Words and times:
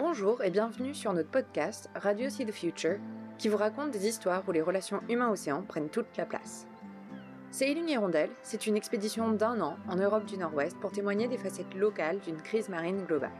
Bonjour 0.00 0.42
et 0.42 0.48
bienvenue 0.48 0.94
sur 0.94 1.12
notre 1.12 1.28
podcast 1.28 1.90
Radio 1.94 2.30
See 2.30 2.46
the 2.46 2.52
Future 2.52 2.96
qui 3.36 3.50
vous 3.50 3.58
raconte 3.58 3.90
des 3.90 4.08
histoires 4.08 4.42
où 4.48 4.50
les 4.50 4.62
relations 4.62 5.02
humains-océans 5.10 5.60
prennent 5.60 5.90
toute 5.90 6.16
la 6.16 6.24
place. 6.24 6.66
Sailing 7.50 7.86
Hirondelle, 7.86 8.30
c'est 8.42 8.66
une 8.66 8.78
expédition 8.78 9.30
d'un 9.32 9.60
an 9.60 9.76
en 9.90 9.96
Europe 9.96 10.24
du 10.24 10.38
Nord-Ouest 10.38 10.80
pour 10.80 10.90
témoigner 10.90 11.28
des 11.28 11.36
facettes 11.36 11.74
locales 11.74 12.18
d'une 12.20 12.40
crise 12.40 12.70
marine 12.70 13.04
globale. 13.04 13.30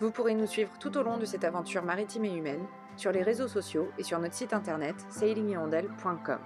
Vous 0.00 0.10
pourrez 0.10 0.32
nous 0.32 0.46
suivre 0.46 0.72
tout 0.80 0.96
au 0.96 1.02
long 1.02 1.18
de 1.18 1.26
cette 1.26 1.44
aventure 1.44 1.84
maritime 1.84 2.24
et 2.24 2.34
humaine 2.34 2.64
sur 2.96 3.12
les 3.12 3.22
réseaux 3.22 3.48
sociaux 3.48 3.90
et 3.98 4.02
sur 4.02 4.18
notre 4.18 4.34
site 4.34 4.54
internet 4.54 4.96
sailinghirondelle.com. 5.10 6.38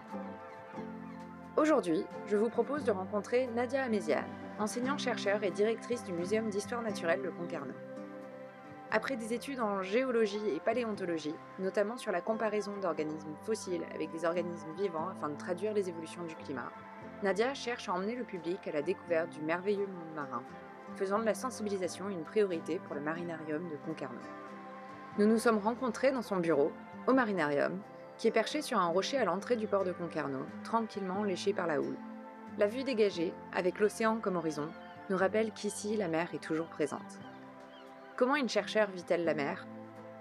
Aujourd'hui, 1.56 2.04
je 2.26 2.36
vous 2.36 2.50
propose 2.50 2.82
de 2.82 2.90
rencontrer 2.90 3.46
Nadia 3.54 3.84
Améziane, 3.84 4.24
enseignante-chercheur 4.58 5.44
et 5.44 5.52
directrice 5.52 6.02
du 6.02 6.12
Muséum 6.12 6.50
d'histoire 6.50 6.82
naturelle 6.82 7.22
de 7.22 7.30
Concarneau. 7.30 7.74
Après 8.92 9.16
des 9.16 9.32
études 9.32 9.60
en 9.60 9.82
géologie 9.82 10.48
et 10.48 10.58
paléontologie, 10.58 11.36
notamment 11.60 11.96
sur 11.96 12.10
la 12.10 12.20
comparaison 12.20 12.72
d'organismes 12.82 13.36
fossiles 13.42 13.84
avec 13.94 14.10
des 14.10 14.24
organismes 14.24 14.72
vivants 14.76 15.08
afin 15.10 15.28
de 15.28 15.36
traduire 15.36 15.72
les 15.72 15.88
évolutions 15.88 16.24
du 16.24 16.34
climat, 16.34 16.72
Nadia 17.22 17.54
cherche 17.54 17.88
à 17.88 17.92
emmener 17.92 18.16
le 18.16 18.24
public 18.24 18.66
à 18.66 18.72
la 18.72 18.82
découverte 18.82 19.30
du 19.30 19.42
merveilleux 19.42 19.86
monde 19.86 20.14
marin, 20.16 20.42
faisant 20.96 21.20
de 21.20 21.24
la 21.24 21.34
sensibilisation 21.34 22.08
une 22.08 22.24
priorité 22.24 22.80
pour 22.80 22.96
le 22.96 23.00
marinarium 23.00 23.68
de 23.68 23.76
Concarneau. 23.86 24.18
Nous 25.18 25.26
nous 25.26 25.38
sommes 25.38 25.58
rencontrés 25.58 26.10
dans 26.10 26.22
son 26.22 26.38
bureau, 26.38 26.72
au 27.06 27.12
marinarium, 27.12 27.78
qui 28.18 28.26
est 28.26 28.32
perché 28.32 28.60
sur 28.60 28.78
un 28.78 28.88
rocher 28.88 29.18
à 29.18 29.24
l'entrée 29.24 29.54
du 29.54 29.68
port 29.68 29.84
de 29.84 29.92
Concarneau, 29.92 30.44
tranquillement 30.64 31.22
léché 31.22 31.52
par 31.52 31.68
la 31.68 31.80
houle. 31.80 31.96
La 32.58 32.66
vue 32.66 32.82
dégagée, 32.82 33.32
avec 33.54 33.78
l'océan 33.78 34.16
comme 34.16 34.36
horizon, 34.36 34.66
nous 35.10 35.16
rappelle 35.16 35.52
qu'ici 35.52 35.96
la 35.96 36.08
mer 36.08 36.28
est 36.34 36.42
toujours 36.42 36.66
présente. 36.66 37.20
Comment 38.20 38.36
une 38.36 38.50
chercheure 38.50 38.90
vit-elle 38.90 39.24
la 39.24 39.32
mer? 39.32 39.66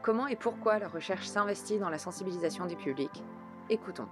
Comment 0.04 0.28
et 0.28 0.38
pourquoi 0.38 0.80
la 0.80 0.88
recherche 0.88 1.28
s'investit 1.28 1.80
dans 1.80 1.90
la 1.90 1.98
sensibilisation 1.98 2.66
du 2.66 2.78
public 2.78 3.12
Écoutons. 3.70 4.08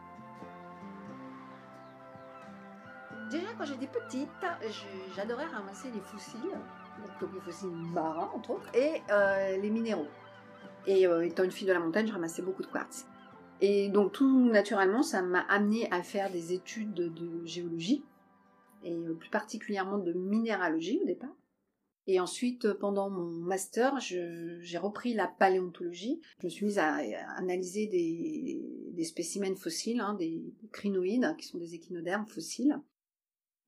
Déjà, 3.31 3.47
quand 3.57 3.63
j'étais 3.63 3.87
petite, 3.87 4.27
j'adorais 5.15 5.45
ramasser 5.45 5.89
les 5.89 6.01
fossiles, 6.01 6.41
donc 7.21 7.33
les 7.33 7.39
fossiles 7.39 7.69
marins, 7.69 8.29
entre 8.35 8.49
autres, 8.49 8.67
et 8.75 9.03
euh, 9.09 9.55
les 9.55 9.69
minéraux. 9.69 10.09
Et 10.85 11.07
euh, 11.07 11.25
étant 11.25 11.45
une 11.45 11.51
fille 11.51 11.65
de 11.65 11.71
la 11.71 11.79
montagne, 11.79 12.07
je 12.07 12.11
ramassais 12.11 12.41
beaucoup 12.41 12.63
de 12.63 12.67
quartz. 12.67 13.07
Et 13.61 13.87
donc, 13.87 14.11
tout 14.11 14.49
naturellement, 14.49 15.01
ça 15.01 15.21
m'a 15.21 15.45
amené 15.47 15.89
à 15.93 16.03
faire 16.03 16.29
des 16.29 16.51
études 16.51 16.93
de, 16.93 17.45
géologie, 17.45 18.03
et 18.83 18.91
euh, 18.91 19.13
plus 19.13 19.29
particulièrement 19.29 19.97
de 19.97 20.11
minéralogie 20.11 20.99
au 21.01 21.05
départ. 21.05 21.31
Et 22.07 22.21
ensuite, 22.21 22.65
euh, 22.65 22.73
pendant 22.73 23.09
mon 23.09 23.25
master, 23.25 23.99
j'ai 23.99 24.77
repris 24.77 25.13
la 25.13 25.27
paléontologie. 25.27 26.21
Je 26.39 26.45
me 26.45 26.49
suis 26.49 26.65
mise 26.65 26.79
à, 26.79 26.95
analyser 27.35 27.87
des, 27.87 29.03
spécimens 29.03 29.55
fossiles, 29.55 29.99
hein, 29.99 30.13
des 30.13 30.41
crinoïdes, 30.71 31.35
qui 31.37 31.45
sont 31.45 31.57
des 31.57 31.75
échinodermes 31.75 32.25
fossiles. 32.25 32.81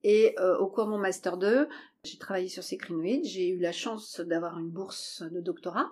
Et 0.04 0.34
euh, 0.40 0.58
au 0.58 0.68
cours 0.68 0.86
de 0.86 0.92
mon 0.92 0.98
master 0.98 1.38
2, 1.38 1.68
j'ai 2.06 2.18
travaillé 2.18 2.48
sur 2.48 2.64
ces 2.64 2.78
crinoïdes. 2.78 3.26
J'ai 3.26 3.50
eu 3.50 3.60
la 3.60 3.74
chance 3.74 4.22
d'avoir 4.22 4.58
une 4.58 4.70
bourse 4.70 5.22
de 5.22 5.42
doctorat. 5.42 5.92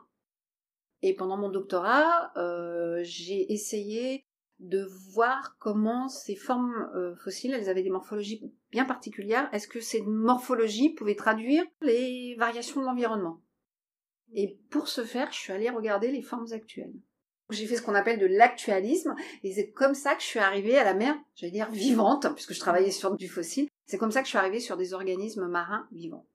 Et 1.02 1.14
pendant 1.14 1.38
mon 1.38 1.50
doctorat, 1.50 2.32
euh, 2.38 3.02
j'ai 3.04 3.52
essayé 3.52 4.26
de 4.60 4.84
voir 5.14 5.58
comment 5.60 6.08
ces 6.08 6.36
formes 6.36 6.90
euh, 6.96 7.16
fossiles, 7.16 7.54
elles 7.54 7.70
avaient 7.70 7.84
des 7.84 7.90
morphologies 7.90 8.42
bien 8.72 8.86
particulières. 8.86 9.50
Est-ce 9.54 9.68
que 9.68 9.80
ces 9.80 10.02
morphologies 10.02 10.94
pouvaient 10.94 11.16
traduire 11.16 11.64
les 11.82 12.36
variations 12.38 12.82
de 12.82 12.86
l'environnement? 12.86 13.42
Et 14.34 14.60
pour 14.70 14.88
ce 14.88 15.04
faire, 15.04 15.32
je 15.32 15.38
suis 15.38 15.54
allée 15.54 15.70
regarder 15.70 16.12
les 16.12 16.22
formes 16.22 16.52
actuelles. 16.52 16.94
J'ai 17.50 17.66
fait 17.66 17.78
ce 17.78 17.82
qu'on 17.82 17.96
appelle 17.96 18.20
de 18.20 18.26
l'actualisme, 18.26 19.16
et 19.44 19.54
c'est 19.54 19.72
comme 19.72 19.94
ça 19.94 20.16
que 20.16 20.22
je 20.22 20.28
suis 20.28 20.40
arrivée 20.40 20.78
à 20.78 20.84
la 20.84 20.94
mer, 20.94 21.16
j'allais 21.36 21.54
dire 21.54 21.72
vivante, 21.72 22.28
puisque 22.34 22.54
je 22.54 22.60
travaillais 22.60 22.92
sur 22.92 23.16
du 23.16 23.30
fossile. 23.30 23.70
C'est 23.86 23.98
comme 23.98 24.12
ça 24.12 24.20
que 24.20 24.26
je 24.26 24.32
suis 24.32 24.38
arrivée 24.38 24.60
sur 24.60 24.76
des 24.76 24.94
organismes 24.94 25.48
marins 25.48 25.88
vivants. 25.94 26.28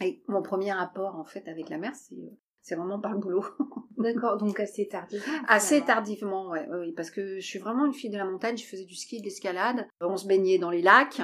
Et 0.00 0.22
mon 0.28 0.42
premier 0.42 0.72
rapport, 0.72 1.16
en 1.16 1.24
fait, 1.24 1.46
avec 1.48 1.68
la 1.68 1.76
mer, 1.76 1.94
c'est 1.94 2.14
euh, 2.14 2.38
c'est 2.66 2.74
vraiment 2.74 2.98
par 2.98 3.12
le 3.12 3.20
boulot. 3.20 3.44
D'accord, 3.96 4.38
donc 4.38 4.58
assez 4.58 4.88
tardivement. 4.88 5.38
Assez 5.46 5.82
tardivement, 5.82 6.50
ouais, 6.50 6.66
oui, 6.72 6.92
parce 6.92 7.12
que 7.12 7.38
je 7.38 7.46
suis 7.46 7.60
vraiment 7.60 7.86
une 7.86 7.94
fille 7.94 8.10
de 8.10 8.18
la 8.18 8.24
montagne, 8.24 8.56
je 8.56 8.66
faisais 8.66 8.84
du 8.84 8.96
ski, 8.96 9.20
de 9.20 9.24
l'escalade, 9.24 9.86
on 10.00 10.16
se 10.16 10.26
baignait 10.26 10.58
dans 10.58 10.70
les 10.70 10.82
lacs. 10.82 11.22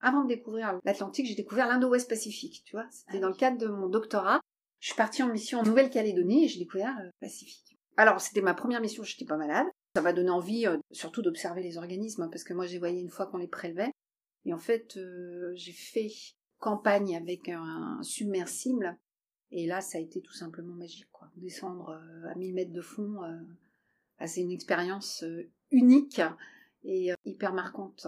Avant 0.00 0.22
de 0.22 0.28
découvrir 0.28 0.80
l'Atlantique, 0.84 1.26
j'ai 1.26 1.34
découvert 1.34 1.68
l'Indo-Ouest 1.68 2.08
Pacifique, 2.08 2.62
tu 2.64 2.76
vois. 2.76 2.86
C'était 2.90 3.18
dans 3.18 3.28
le 3.28 3.34
cadre 3.34 3.58
de 3.58 3.66
mon 3.66 3.88
doctorat. 3.88 4.40
Je 4.80 4.88
suis 4.88 4.96
partie 4.96 5.22
en 5.22 5.28
mission 5.28 5.60
en 5.60 5.64
Nouvelle-Calédonie 5.64 6.46
et 6.46 6.48
j'ai 6.48 6.60
découvert 6.60 6.94
le 7.02 7.10
Pacifique. 7.20 7.78
Alors, 7.98 8.20
c'était 8.20 8.40
ma 8.40 8.54
première 8.54 8.80
mission, 8.80 9.02
je 9.02 9.14
n'étais 9.14 9.26
pas 9.26 9.36
malade. 9.36 9.66
Ça 9.94 10.00
m'a 10.00 10.14
donné 10.14 10.30
envie, 10.30 10.66
euh, 10.66 10.78
surtout 10.92 11.20
d'observer 11.20 11.62
les 11.62 11.76
organismes, 11.76 12.22
hein, 12.22 12.28
parce 12.30 12.44
que 12.44 12.54
moi, 12.54 12.66
j'ai 12.66 12.78
voyé 12.78 13.00
une 13.00 13.10
fois 13.10 13.26
qu'on 13.26 13.38
les 13.38 13.48
prélevait. 13.48 13.92
Et 14.46 14.54
en 14.54 14.58
fait, 14.58 14.96
euh, 14.96 15.52
j'ai 15.56 15.72
fait 15.72 16.08
campagne 16.58 17.16
avec 17.16 17.50
un 17.50 17.98
submersible 18.02 18.96
et 19.50 19.66
là, 19.66 19.80
ça 19.80 19.98
a 19.98 20.00
été 20.00 20.20
tout 20.20 20.32
simplement 20.32 20.74
magique. 20.74 21.08
Quoi. 21.12 21.28
Descendre 21.36 21.90
euh, 21.90 22.30
à 22.30 22.34
1000 22.34 22.54
mètres 22.54 22.72
de 22.72 22.80
fond, 22.80 23.22
euh, 23.22 23.36
bah, 24.18 24.26
c'est 24.26 24.40
une 24.40 24.50
expérience 24.50 25.22
euh, 25.22 25.48
unique 25.70 26.20
et 26.84 27.10
hyper 27.24 27.52
marquante. 27.52 28.06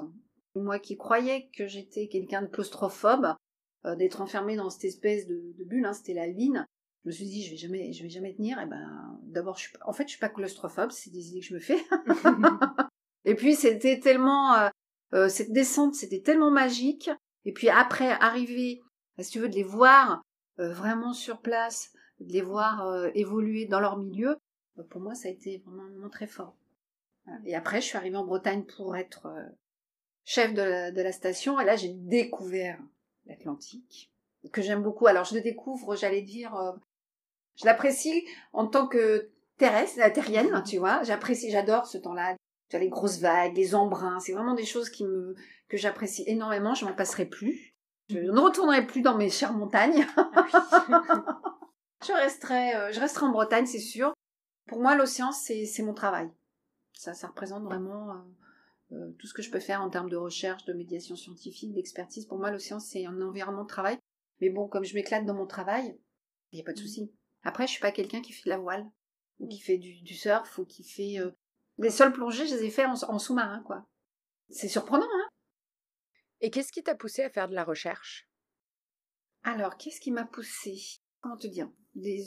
Moi 0.54 0.78
qui 0.78 0.96
croyais 0.96 1.48
que 1.56 1.66
j'étais 1.66 2.06
quelqu'un 2.06 2.42
de 2.42 2.46
claustrophobe, 2.46 3.34
d'être 3.96 4.20
enfermée 4.20 4.54
dans 4.54 4.70
cette 4.70 4.84
espèce 4.84 5.26
de, 5.26 5.64
bulle, 5.64 5.84
hein, 5.84 5.92
c'était 5.92 6.14
la 6.14 6.28
ligne, 6.28 6.64
je 7.04 7.08
me 7.08 7.12
suis 7.12 7.24
dit 7.24 7.42
je 7.42 7.50
vais 7.50 7.56
jamais, 7.56 7.92
je 7.92 8.02
vais 8.04 8.08
jamais 8.08 8.34
tenir. 8.34 8.60
Et 8.60 8.66
ben, 8.66 9.18
d'abord, 9.24 9.56
je 9.56 9.62
suis, 9.62 9.72
en 9.84 9.92
fait, 9.92 10.04
je 10.04 10.10
suis 10.10 10.20
pas 10.20 10.28
claustrophobe, 10.28 10.90
c'est 10.92 11.10
des 11.10 11.30
idées 11.30 11.40
que 11.40 11.46
je 11.46 11.54
me 11.54 11.60
fais. 11.60 11.78
et 13.24 13.34
puis 13.34 13.56
c'était 13.56 13.98
tellement, 13.98 14.70
cette 15.28 15.52
descente, 15.52 15.94
c'était 15.94 16.20
tellement 16.20 16.52
magique. 16.52 17.10
Et 17.44 17.52
puis 17.52 17.68
après, 17.68 18.10
arriver, 18.10 18.80
si 19.18 19.32
tu 19.32 19.40
veux, 19.40 19.48
de 19.48 19.56
les 19.56 19.64
voir 19.64 20.22
vraiment 20.58 21.12
sur 21.12 21.40
place, 21.40 21.92
de 22.20 22.32
les 22.32 22.42
voir 22.42 22.86
euh, 22.86 23.10
évoluer 23.14 23.66
dans 23.66 23.80
leur 23.80 23.96
milieu, 23.98 24.36
euh, 24.78 24.82
pour 24.90 25.00
moi, 25.00 25.14
ça 25.14 25.28
a 25.28 25.30
été 25.30 25.62
vraiment 25.64 26.04
un 26.04 26.08
très 26.08 26.26
fort. 26.26 26.56
Et 27.44 27.54
après, 27.54 27.82
je 27.82 27.86
suis 27.86 27.96
arrivée 27.98 28.16
en 28.16 28.24
Bretagne 28.24 28.64
pour 28.64 28.96
être 28.96 29.28
chef 30.24 30.54
de 30.54 31.02
la, 31.02 31.12
station, 31.12 31.60
et 31.60 31.64
là, 31.66 31.76
j'ai 31.76 31.92
découvert 31.92 32.80
l'Atlantique, 33.26 34.10
que 34.50 34.62
j'aime 34.62 34.82
beaucoup. 34.82 35.06
Alors, 35.06 35.24
je 35.24 35.34
le 35.34 35.42
découvre, 35.42 35.94
j'allais 35.94 36.22
dire, 36.22 36.56
je 37.56 37.66
l'apprécie 37.66 38.24
en 38.54 38.66
tant 38.66 38.88
que 38.88 39.30
terrestre, 39.58 40.00
terrienne, 40.12 40.62
tu 40.66 40.78
vois. 40.78 41.02
J'apprécie, 41.02 41.50
j'adore 41.50 41.86
ce 41.86 41.98
temps-là. 41.98 42.36
Les 42.72 42.88
grosses 42.88 43.18
vagues, 43.18 43.56
les 43.56 43.74
embruns, 43.74 44.20
c'est 44.20 44.32
vraiment 44.32 44.54
des 44.54 44.64
choses 44.64 44.88
qui 44.88 45.04
me, 45.04 45.34
que 45.68 45.76
j'apprécie 45.76 46.24
énormément. 46.26 46.74
Je 46.74 46.84
m'en 46.84 46.94
passerai 46.94 47.26
plus. 47.26 47.67
Je 48.08 48.18
ne 48.18 48.40
retournerai 48.40 48.86
plus 48.86 49.02
dans 49.02 49.16
mes 49.16 49.28
chères 49.28 49.52
montagnes. 49.52 50.06
je 52.06 52.12
resterai, 52.12 52.74
euh, 52.74 52.92
je 52.92 53.00
resterai 53.00 53.26
en 53.26 53.32
Bretagne, 53.32 53.66
c'est 53.66 53.78
sûr. 53.78 54.14
Pour 54.66 54.80
moi, 54.80 54.96
l'océan, 54.96 55.30
c'est, 55.30 55.82
mon 55.82 55.92
travail. 55.92 56.30
Ça, 56.94 57.12
ça 57.12 57.28
représente 57.28 57.64
vraiment 57.64 58.10
euh, 58.10 58.14
euh, 58.92 59.10
tout 59.18 59.26
ce 59.26 59.34
que 59.34 59.42
je 59.42 59.50
peux 59.50 59.60
faire 59.60 59.82
en 59.82 59.90
termes 59.90 60.08
de 60.08 60.16
recherche, 60.16 60.64
de 60.64 60.72
médiation 60.72 61.16
scientifique, 61.16 61.74
d'expertise. 61.74 62.24
Pour 62.24 62.38
moi, 62.38 62.50
l'océan, 62.50 62.80
c'est 62.80 63.04
un 63.04 63.20
environnement 63.20 63.64
de 63.64 63.68
travail. 63.68 63.98
Mais 64.40 64.48
bon, 64.48 64.68
comme 64.68 64.84
je 64.84 64.94
m'éclate 64.94 65.26
dans 65.26 65.34
mon 65.34 65.46
travail, 65.46 65.98
il 66.52 66.56
n'y 66.56 66.62
a 66.62 66.64
pas 66.64 66.72
de 66.72 66.78
souci. 66.78 67.12
Après, 67.42 67.66
je 67.66 67.72
suis 67.72 67.80
pas 67.80 67.92
quelqu'un 67.92 68.22
qui 68.22 68.32
fait 68.32 68.44
de 68.44 68.50
la 68.50 68.58
voile, 68.58 68.86
ou 69.38 69.48
qui 69.48 69.60
fait 69.60 69.76
du, 69.76 70.14
surf, 70.14 70.58
ou 70.58 70.64
qui 70.64 70.82
fait... 70.82 71.16
Les 71.78 71.90
seules 71.90 72.12
plongées, 72.12 72.46
je 72.46 72.54
les 72.54 72.64
ai 72.64 72.70
fait 72.70 72.86
en, 72.86 72.94
en 72.94 73.18
sous-marin, 73.18 73.62
quoi. 73.64 73.86
C'est 74.48 74.68
surprenant, 74.68 75.06
hein 75.06 75.27
et 76.40 76.50
qu'est-ce 76.50 76.72
qui 76.72 76.82
t'a 76.82 76.94
poussé 76.94 77.22
à 77.22 77.30
faire 77.30 77.48
de 77.48 77.54
la 77.54 77.64
recherche? 77.64 78.28
Alors, 79.44 79.76
qu'est-ce 79.76 80.00
qui 80.00 80.10
m'a 80.10 80.24
poussé 80.24 80.76
Comment 81.20 81.36
te 81.36 81.46
dire? 81.46 81.70
Des... 81.94 82.22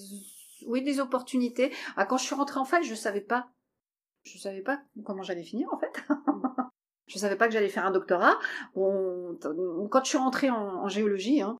Oui, 0.65 0.83
des 0.83 0.99
opportunités. 0.99 1.73
Ah, 1.95 2.05
quand 2.05 2.17
je 2.17 2.25
suis 2.25 2.35
rentrée 2.35 2.59
en 2.59 2.65
fac, 2.65 2.83
je 2.83 2.91
ne 2.91 2.95
savais 2.95 3.21
pas. 3.21 3.51
Je 4.23 4.35
ne 4.35 4.39
savais 4.41 4.61
pas 4.61 4.81
comment 5.03 5.23
j'allais 5.23 5.43
finir, 5.43 5.67
en 5.71 5.79
fait. 5.79 6.03
je 7.07 7.15
ne 7.15 7.19
savais 7.19 7.35
pas 7.35 7.47
que 7.47 7.53
j'allais 7.53 7.69
faire 7.69 7.85
un 7.85 7.91
doctorat. 7.91 8.37
Quand 8.75 10.03
je 10.03 10.09
suis 10.09 10.17
rentrée 10.17 10.49
en, 10.49 10.87
géologie, 10.87 11.41
hein, 11.41 11.57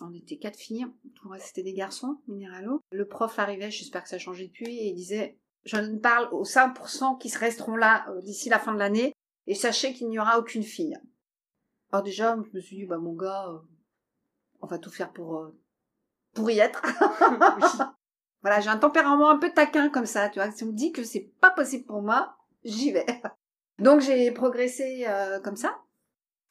on 0.00 0.12
était 0.14 0.38
quatre 0.38 0.58
filles, 0.58 0.86
tout 1.16 1.30
le 1.30 1.38
c'était 1.38 1.62
des 1.62 1.74
garçons, 1.74 2.20
minéralo. 2.28 2.80
Le 2.92 3.06
prof 3.06 3.38
arrivait, 3.38 3.70
j'espère 3.70 4.04
que 4.04 4.08
ça 4.08 4.16
a 4.16 4.20
changé 4.20 4.46
depuis, 4.46 4.78
et 4.78 4.86
il 4.88 4.94
disait 4.94 5.38
Je 5.64 5.76
ne 5.76 5.98
parle 5.98 6.28
aux 6.32 6.44
5% 6.44 7.18
qui 7.18 7.28
se 7.28 7.38
resteront 7.38 7.76
là 7.76 8.08
euh, 8.10 8.20
d'ici 8.22 8.48
la 8.48 8.58
fin 8.58 8.72
de 8.72 8.78
l'année, 8.78 9.12
et 9.46 9.54
sachez 9.54 9.92
qu'il 9.92 10.08
n'y 10.08 10.18
aura 10.18 10.38
aucune 10.38 10.62
fille. 10.62 10.96
Alors 11.92 12.02
déjà, 12.02 12.36
je 12.36 12.56
me 12.56 12.60
suis 12.60 12.76
dit, 12.76 12.86
bah 12.86 12.98
mon 12.98 13.14
gars, 13.14 13.48
euh, 13.48 13.58
on 14.60 14.66
va 14.66 14.78
tout 14.78 14.90
faire 14.90 15.12
pour, 15.12 15.38
euh, 15.38 15.58
pour 16.34 16.50
y 16.50 16.58
être. 16.58 16.82
voilà, 18.42 18.60
j'ai 18.60 18.68
un 18.68 18.78
tempérament 18.78 19.30
un 19.30 19.38
peu 19.38 19.50
taquin 19.50 19.88
comme 19.88 20.06
ça, 20.06 20.28
tu 20.28 20.38
vois. 20.38 20.50
Si 20.50 20.64
on 20.64 20.68
me 20.68 20.72
dit 20.72 20.92
que 20.92 21.02
c'est 21.02 21.32
pas 21.40 21.50
possible 21.50 21.86
pour 21.86 22.02
moi, 22.02 22.36
j'y 22.64 22.92
vais. 22.92 23.06
Donc 23.78 24.00
j'ai 24.00 24.30
progressé 24.32 25.04
euh, 25.06 25.40
comme 25.40 25.56
ça. 25.56 25.78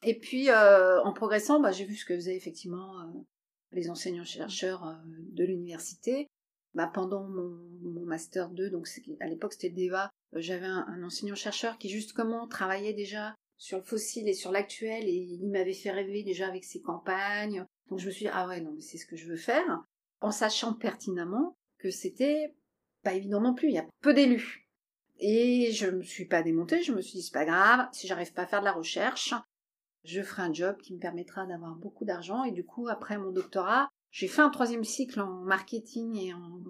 Et 0.03 0.17
puis 0.17 0.51
en 0.51 1.11
progressant, 1.13 1.59
bah, 1.59 1.71
j'ai 1.71 1.85
vu 1.85 1.95
ce 1.95 2.05
que 2.05 2.15
faisaient 2.15 2.37
effectivement 2.37 2.93
les 3.71 3.89
enseignants-chercheurs 3.89 4.95
de 5.05 5.43
l'université. 5.43 6.29
bah, 6.75 6.89
pendant 6.93 7.23
mon, 7.27 8.05
master 8.05 8.49
2, 8.49 8.69
donc 8.69 8.87
à 9.19 9.27
l'époque 9.27 9.53
c'était 9.53 9.69
le 9.69 9.93
euh, 10.35 10.41
j'avais 10.41 10.65
un, 10.65 11.03
enseignant-chercheur 11.03 11.77
qui 11.77 11.89
justement 11.89 12.47
travaillait 12.47 12.93
déjà 12.93 13.35
sur 13.57 13.77
le 13.77 13.83
fossile 13.83 14.27
et 14.27 14.33
sur 14.33 14.51
l'actuel 14.51 15.05
et 15.05 15.13
il 15.13 15.49
m'avait 15.49 15.73
fait 15.73 15.91
rêver 15.91 16.23
déjà 16.23 16.47
avec 16.47 16.63
ses 16.63 16.81
campagnes. 16.81 17.65
Donc 17.89 17.99
je 17.99 18.07
me 18.07 18.11
suis 18.11 18.25
dit, 18.25 18.31
ah 18.33 18.47
ouais, 18.47 18.61
non, 18.61 18.71
mais 18.73 18.81
c'est 18.81 18.97
ce 18.97 19.05
que 19.05 19.15
je 19.15 19.27
veux 19.27 19.37
faire, 19.37 19.83
en 20.21 20.31
sachant 20.31 20.73
pertinemment 20.73 21.57
que 21.79 21.89
c'était 21.89 22.55
pas 23.03 23.13
évident 23.13 23.41
non 23.41 23.53
plus, 23.53 23.69
il 23.69 23.75
y 23.75 23.79
a 23.79 23.85
peu 24.01 24.13
d'élus. 24.13 24.67
Et 25.19 25.71
je 25.71 25.87
me 25.87 26.03
suis 26.03 26.25
pas 26.25 26.43
démontée, 26.43 26.83
je 26.83 26.91
me 26.91 27.01
suis 27.01 27.19
dit, 27.19 27.23
c'est 27.23 27.33
pas 27.33 27.45
grave, 27.45 27.87
si 27.91 28.07
j'arrive 28.07 28.33
pas 28.33 28.43
à 28.43 28.47
faire 28.47 28.59
de 28.59 28.65
la 28.65 28.73
recherche, 28.73 29.33
je 30.03 30.21
ferai 30.21 30.43
un 30.43 30.53
job 30.53 30.77
qui 30.77 30.93
me 30.93 30.99
permettra 30.99 31.45
d'avoir 31.45 31.75
beaucoup 31.75 32.05
d'argent. 32.05 32.43
Et 32.43 32.51
du 32.51 32.63
coup, 32.63 32.87
après 32.87 33.17
mon 33.17 33.31
doctorat, 33.31 33.89
j'ai 34.11 34.27
fait 34.27 34.41
un 34.41 34.49
troisième 34.49 34.83
cycle 34.83 35.19
en 35.19 35.41
marketing 35.41 36.15
et 36.17 36.33
en, 36.33 36.61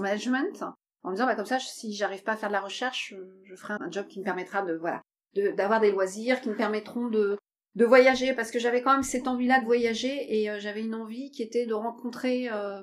management, 0.00 0.64
en 1.02 1.10
me 1.10 1.14
disant, 1.14 1.26
bah, 1.26 1.36
comme 1.36 1.46
ça, 1.46 1.58
si 1.58 1.94
j'arrive 1.94 2.22
pas 2.22 2.32
à 2.32 2.36
faire 2.36 2.48
de 2.48 2.54
la 2.54 2.60
recherche, 2.60 3.14
je 3.44 3.54
ferai 3.54 3.74
un 3.80 3.90
job 3.90 4.06
qui 4.08 4.18
me 4.18 4.24
permettra 4.24 4.62
de, 4.62 4.74
voilà, 4.74 5.02
d'avoir 5.34 5.80
des 5.80 5.90
loisirs, 5.90 6.40
qui 6.40 6.48
me 6.48 6.56
permettront 6.56 7.08
de, 7.08 7.38
de 7.74 7.84
voyager, 7.84 8.34
parce 8.34 8.50
que 8.50 8.58
j'avais 8.58 8.82
quand 8.82 8.92
même 8.92 9.02
cette 9.02 9.28
envie-là 9.28 9.60
de 9.60 9.64
voyager, 9.64 10.40
et 10.40 10.50
euh, 10.50 10.58
j'avais 10.58 10.82
une 10.82 10.94
envie 10.94 11.30
qui 11.30 11.42
était 11.42 11.66
de 11.66 11.74
rencontrer 11.74 12.50
euh, 12.50 12.82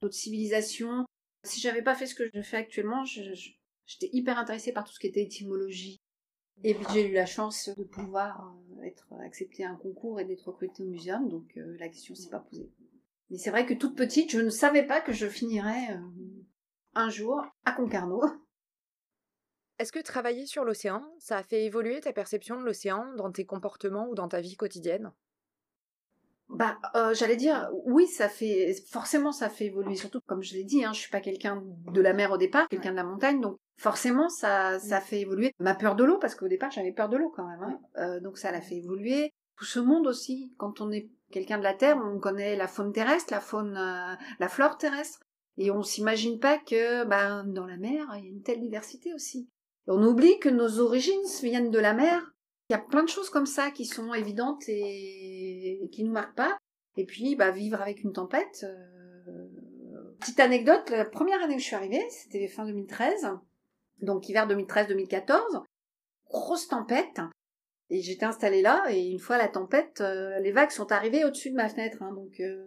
d'autres 0.00 0.14
civilisations. 0.14 1.04
Si 1.44 1.60
j'avais 1.60 1.82
pas 1.82 1.94
fait 1.94 2.06
ce 2.06 2.14
que 2.14 2.28
je 2.32 2.40
fais 2.40 2.56
actuellement, 2.56 3.04
j'étais 3.04 4.10
hyper 4.12 4.38
intéressée 4.38 4.72
par 4.72 4.84
tout 4.84 4.92
ce 4.92 5.00
qui 5.00 5.06
était 5.06 5.22
étymologie. 5.22 6.00
Et 6.62 6.74
puis 6.74 6.84
j'ai 6.92 7.08
eu 7.08 7.14
la 7.14 7.24
chance 7.24 7.70
de 7.76 7.84
pouvoir 7.84 8.54
euh, 8.78 8.82
être 8.84 9.12
acceptée 9.24 9.64
à 9.64 9.70
un 9.70 9.76
concours 9.76 10.20
et 10.20 10.24
d'être 10.24 10.48
recrutée 10.48 10.82
au 10.82 10.86
muséum, 10.86 11.28
donc 11.28 11.52
la 11.54 11.88
question 11.88 12.14
s'est 12.14 12.30
pas 12.30 12.40
posée. 12.40 12.70
Mais 13.30 13.38
c'est 13.38 13.50
vrai 13.50 13.64
que 13.64 13.74
toute 13.74 13.96
petite, 13.96 14.30
je 14.30 14.40
ne 14.40 14.50
savais 14.50 14.86
pas 14.86 15.00
que 15.00 15.12
je 15.12 15.26
finirais 15.26 15.98
un 16.94 17.08
jour 17.08 17.42
à 17.64 17.72
Concarneau. 17.72 18.22
Est-ce 19.80 19.92
que 19.92 19.98
travailler 19.98 20.44
sur 20.44 20.62
l'océan, 20.62 21.02
ça 21.18 21.38
a 21.38 21.42
fait 21.42 21.64
évoluer 21.64 22.02
ta 22.02 22.12
perception 22.12 22.60
de 22.60 22.66
l'océan 22.66 23.14
dans 23.16 23.32
tes 23.32 23.46
comportements 23.46 24.08
ou 24.10 24.14
dans 24.14 24.28
ta 24.28 24.42
vie 24.42 24.54
quotidienne? 24.54 25.10
Bah, 26.50 26.76
euh, 26.96 27.14
j'allais 27.14 27.36
dire, 27.36 27.66
oui, 27.86 28.06
ça 28.06 28.28
fait 28.28 28.74
forcément 28.90 29.32
ça 29.32 29.48
fait 29.48 29.64
évoluer. 29.64 29.96
Surtout, 29.96 30.20
comme 30.26 30.42
je 30.42 30.52
l'ai 30.52 30.64
dit, 30.64 30.84
hein, 30.84 30.92
je 30.92 31.00
suis 31.00 31.10
pas 31.10 31.22
quelqu'un 31.22 31.62
de 31.94 32.00
la 32.02 32.12
mer 32.12 32.30
au 32.30 32.36
départ, 32.36 32.68
quelqu'un 32.68 32.90
de 32.90 32.96
la 32.96 33.04
montagne, 33.04 33.40
donc 33.40 33.56
forcément 33.78 34.28
ça 34.28 34.78
ça 34.80 35.00
fait 35.00 35.20
évoluer 35.20 35.54
ma 35.58 35.74
peur 35.74 35.96
de 35.96 36.04
l'eau 36.04 36.18
parce 36.18 36.34
qu'au 36.34 36.48
départ 36.48 36.70
j'avais 36.70 36.92
peur 36.92 37.08
de 37.08 37.16
l'eau 37.16 37.32
quand 37.34 37.48
même. 37.48 37.62
Hein. 37.62 37.80
Euh, 37.96 38.20
donc 38.20 38.36
ça 38.36 38.52
l'a 38.52 38.60
fait 38.60 38.76
évoluer. 38.76 39.32
Tout 39.56 39.64
ce 39.64 39.80
monde 39.80 40.06
aussi, 40.06 40.52
quand 40.58 40.82
on 40.82 40.92
est 40.92 41.08
quelqu'un 41.30 41.56
de 41.56 41.64
la 41.64 41.72
terre, 41.72 41.96
on 41.96 42.18
connaît 42.18 42.54
la 42.54 42.68
faune 42.68 42.92
terrestre, 42.92 43.32
la 43.32 43.40
faune, 43.40 43.78
euh, 43.78 44.14
la 44.38 44.48
flore 44.50 44.76
terrestre, 44.76 45.20
et 45.56 45.70
on 45.70 45.82
s'imagine 45.82 46.38
pas 46.38 46.58
que, 46.58 47.04
ben, 47.04 47.44
dans 47.44 47.64
la 47.64 47.78
mer, 47.78 48.06
il 48.18 48.24
y 48.24 48.26
a 48.26 48.30
une 48.30 48.42
telle 48.42 48.60
diversité 48.60 49.14
aussi 49.14 49.48
on 49.86 50.02
oublie 50.02 50.38
que 50.38 50.48
nos 50.48 50.78
origines 50.80 51.26
viennent 51.42 51.70
de 51.70 51.78
la 51.78 51.94
mer. 51.94 52.32
Il 52.68 52.74
y 52.74 52.76
a 52.76 52.78
plein 52.78 53.02
de 53.02 53.08
choses 53.08 53.30
comme 53.30 53.46
ça 53.46 53.70
qui 53.70 53.84
sont 53.84 54.14
évidentes 54.14 54.62
et 54.68 55.88
qui 55.92 56.04
nous 56.04 56.12
marquent 56.12 56.36
pas. 56.36 56.56
Et 56.96 57.04
puis, 57.04 57.34
bah, 57.36 57.50
vivre 57.50 57.80
avec 57.80 58.02
une 58.02 58.12
tempête. 58.12 58.64
Euh, 58.64 59.48
petite 60.20 60.40
anecdote, 60.40 60.90
la 60.90 61.04
première 61.04 61.42
année 61.42 61.56
où 61.56 61.58
je 61.58 61.64
suis 61.64 61.76
arrivée, 61.76 62.04
c'était 62.10 62.46
fin 62.46 62.64
2013, 62.66 63.28
donc 64.02 64.28
hiver 64.28 64.46
2013-2014, 64.46 65.62
grosse 66.28 66.68
tempête. 66.68 67.20
Et 67.88 68.02
j'étais 68.02 68.26
installée 68.26 68.62
là, 68.62 68.84
et 68.90 69.08
une 69.08 69.18
fois 69.18 69.36
la 69.36 69.48
tempête, 69.48 70.00
euh, 70.00 70.38
les 70.38 70.52
vagues 70.52 70.70
sont 70.70 70.92
arrivées 70.92 71.24
au-dessus 71.24 71.50
de 71.50 71.56
ma 71.56 71.68
fenêtre. 71.68 72.02
Hein, 72.02 72.12
donc, 72.12 72.38
euh, 72.38 72.64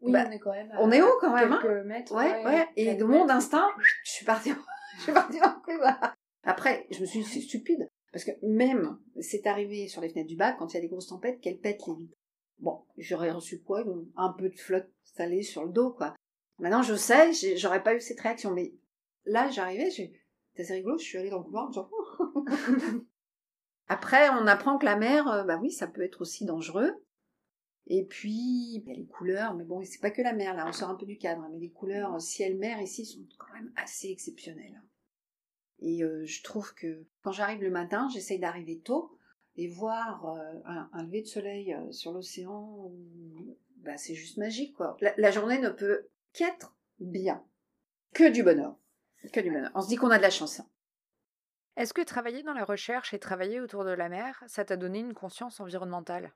oui, 0.00 0.12
bah, 0.12 0.24
on 0.26 0.30
est 0.30 0.38
quand 0.38 0.52
même. 0.52 0.72
on 0.78 0.90
est 0.90 1.02
haut 1.02 1.18
quand 1.20 1.34
même. 1.34 1.58
Quelques 1.60 1.84
mètres. 1.84 2.14
Ouais, 2.14 2.44
ouais. 2.44 2.66
Et 2.76 2.94
de 2.94 3.04
mon 3.04 3.28
instinct, 3.28 3.68
je 3.78 4.10
suis 4.10 4.24
partie, 4.24 4.52
je 4.96 5.02
suis 5.02 5.12
partie 5.12 5.40
en 5.42 5.60
couloir. 5.60 6.14
Après, 6.58 6.88
je 6.90 7.00
me 7.00 7.06
suis 7.06 7.20
dit, 7.20 7.24
c'est 7.24 7.40
stupide. 7.40 7.88
Parce 8.12 8.24
que 8.24 8.32
même, 8.42 8.98
c'est 9.20 9.46
arrivé 9.46 9.86
sur 9.86 10.00
les 10.00 10.08
fenêtres 10.08 10.26
du 10.26 10.34
bac, 10.34 10.56
quand 10.58 10.72
il 10.72 10.74
y 10.74 10.78
a 10.78 10.80
des 10.80 10.88
grosses 10.88 11.06
tempêtes, 11.06 11.40
qu'elles 11.40 11.60
pètent 11.60 11.86
les 11.86 11.94
vitres. 11.94 12.18
Bon, 12.58 12.82
j'aurais 12.96 13.30
reçu 13.30 13.62
quoi? 13.62 13.84
Un 14.16 14.32
peu 14.32 14.48
de 14.48 14.58
flotte 14.58 14.90
salée 15.04 15.42
sur 15.42 15.64
le 15.64 15.70
dos, 15.70 15.92
quoi. 15.92 16.16
Maintenant, 16.58 16.82
je 16.82 16.96
sais, 16.96 17.32
j'aurais 17.56 17.84
pas 17.84 17.94
eu 17.94 18.00
cette 18.00 18.18
réaction. 18.18 18.50
Mais 18.50 18.74
là, 19.24 19.48
j'arrivais. 19.50 19.88
C'est 19.90 20.72
rigolo, 20.72 20.98
je 20.98 21.04
suis 21.04 21.16
allée 21.16 21.30
dans 21.30 21.38
le 21.38 21.44
couloir 21.44 21.70
Après, 23.86 24.28
on 24.30 24.48
apprend 24.48 24.78
que 24.78 24.84
la 24.84 24.96
mer, 24.96 25.28
euh, 25.28 25.44
bah 25.44 25.60
oui, 25.62 25.70
ça 25.70 25.86
peut 25.86 26.02
être 26.02 26.22
aussi 26.22 26.44
dangereux. 26.44 26.90
Et 27.86 28.04
puis, 28.04 28.82
les 28.84 29.06
couleurs, 29.06 29.54
mais 29.54 29.64
bon, 29.64 29.80
c'est 29.84 30.00
pas 30.00 30.10
que 30.10 30.22
la 30.22 30.32
mer, 30.32 30.56
là, 30.56 30.66
on 30.66 30.72
sort 30.72 30.90
un 30.90 30.96
peu 30.96 31.06
du 31.06 31.18
cadre, 31.18 31.46
mais 31.52 31.60
les 31.60 31.70
couleurs 31.70 32.20
ciel-mer 32.20 32.80
ici 32.80 33.06
sont 33.06 33.24
quand 33.38 33.54
même 33.54 33.72
assez 33.76 34.08
exceptionnelles. 34.08 34.82
Et 35.80 36.02
euh, 36.02 36.24
je 36.24 36.42
trouve 36.42 36.74
que 36.74 37.06
quand 37.22 37.32
j'arrive 37.32 37.62
le 37.62 37.70
matin, 37.70 38.08
j'essaye 38.12 38.38
d'arriver 38.38 38.80
tôt 38.80 39.16
et 39.56 39.68
voir 39.68 40.26
euh, 40.26 40.88
un, 40.92 41.02
lever 41.04 41.22
de 41.22 41.26
soleil 41.26 41.74
euh, 41.74 41.90
sur 41.92 42.12
l'océan, 42.12 42.92
bah, 43.78 43.96
c'est 43.96 44.14
juste 44.14 44.38
magique 44.38 44.74
quoi. 44.76 44.96
La, 45.16 45.30
journée 45.30 45.58
ne 45.58 45.70
peut 45.70 46.08
qu'être 46.32 46.76
bien, 46.98 47.44
que 48.12 48.30
du 48.30 48.42
bonheur, 48.42 48.76
que 49.32 49.40
du 49.40 49.50
bonheur. 49.50 49.70
On 49.74 49.82
se 49.82 49.88
dit 49.88 49.96
qu'on 49.96 50.10
a 50.10 50.18
de 50.18 50.22
la 50.22 50.30
chance. 50.30 50.60
Hein. 50.60 50.68
Est-ce 51.76 51.94
que 51.94 52.02
travailler 52.02 52.42
dans 52.42 52.54
la 52.54 52.64
recherche 52.64 53.14
et 53.14 53.20
travailler 53.20 53.60
autour 53.60 53.84
de 53.84 53.90
la 53.90 54.08
mer, 54.08 54.42
ça 54.48 54.64
t'a 54.64 54.76
donné 54.76 54.98
une 54.98 55.14
conscience 55.14 55.60
environnementale? 55.60 56.32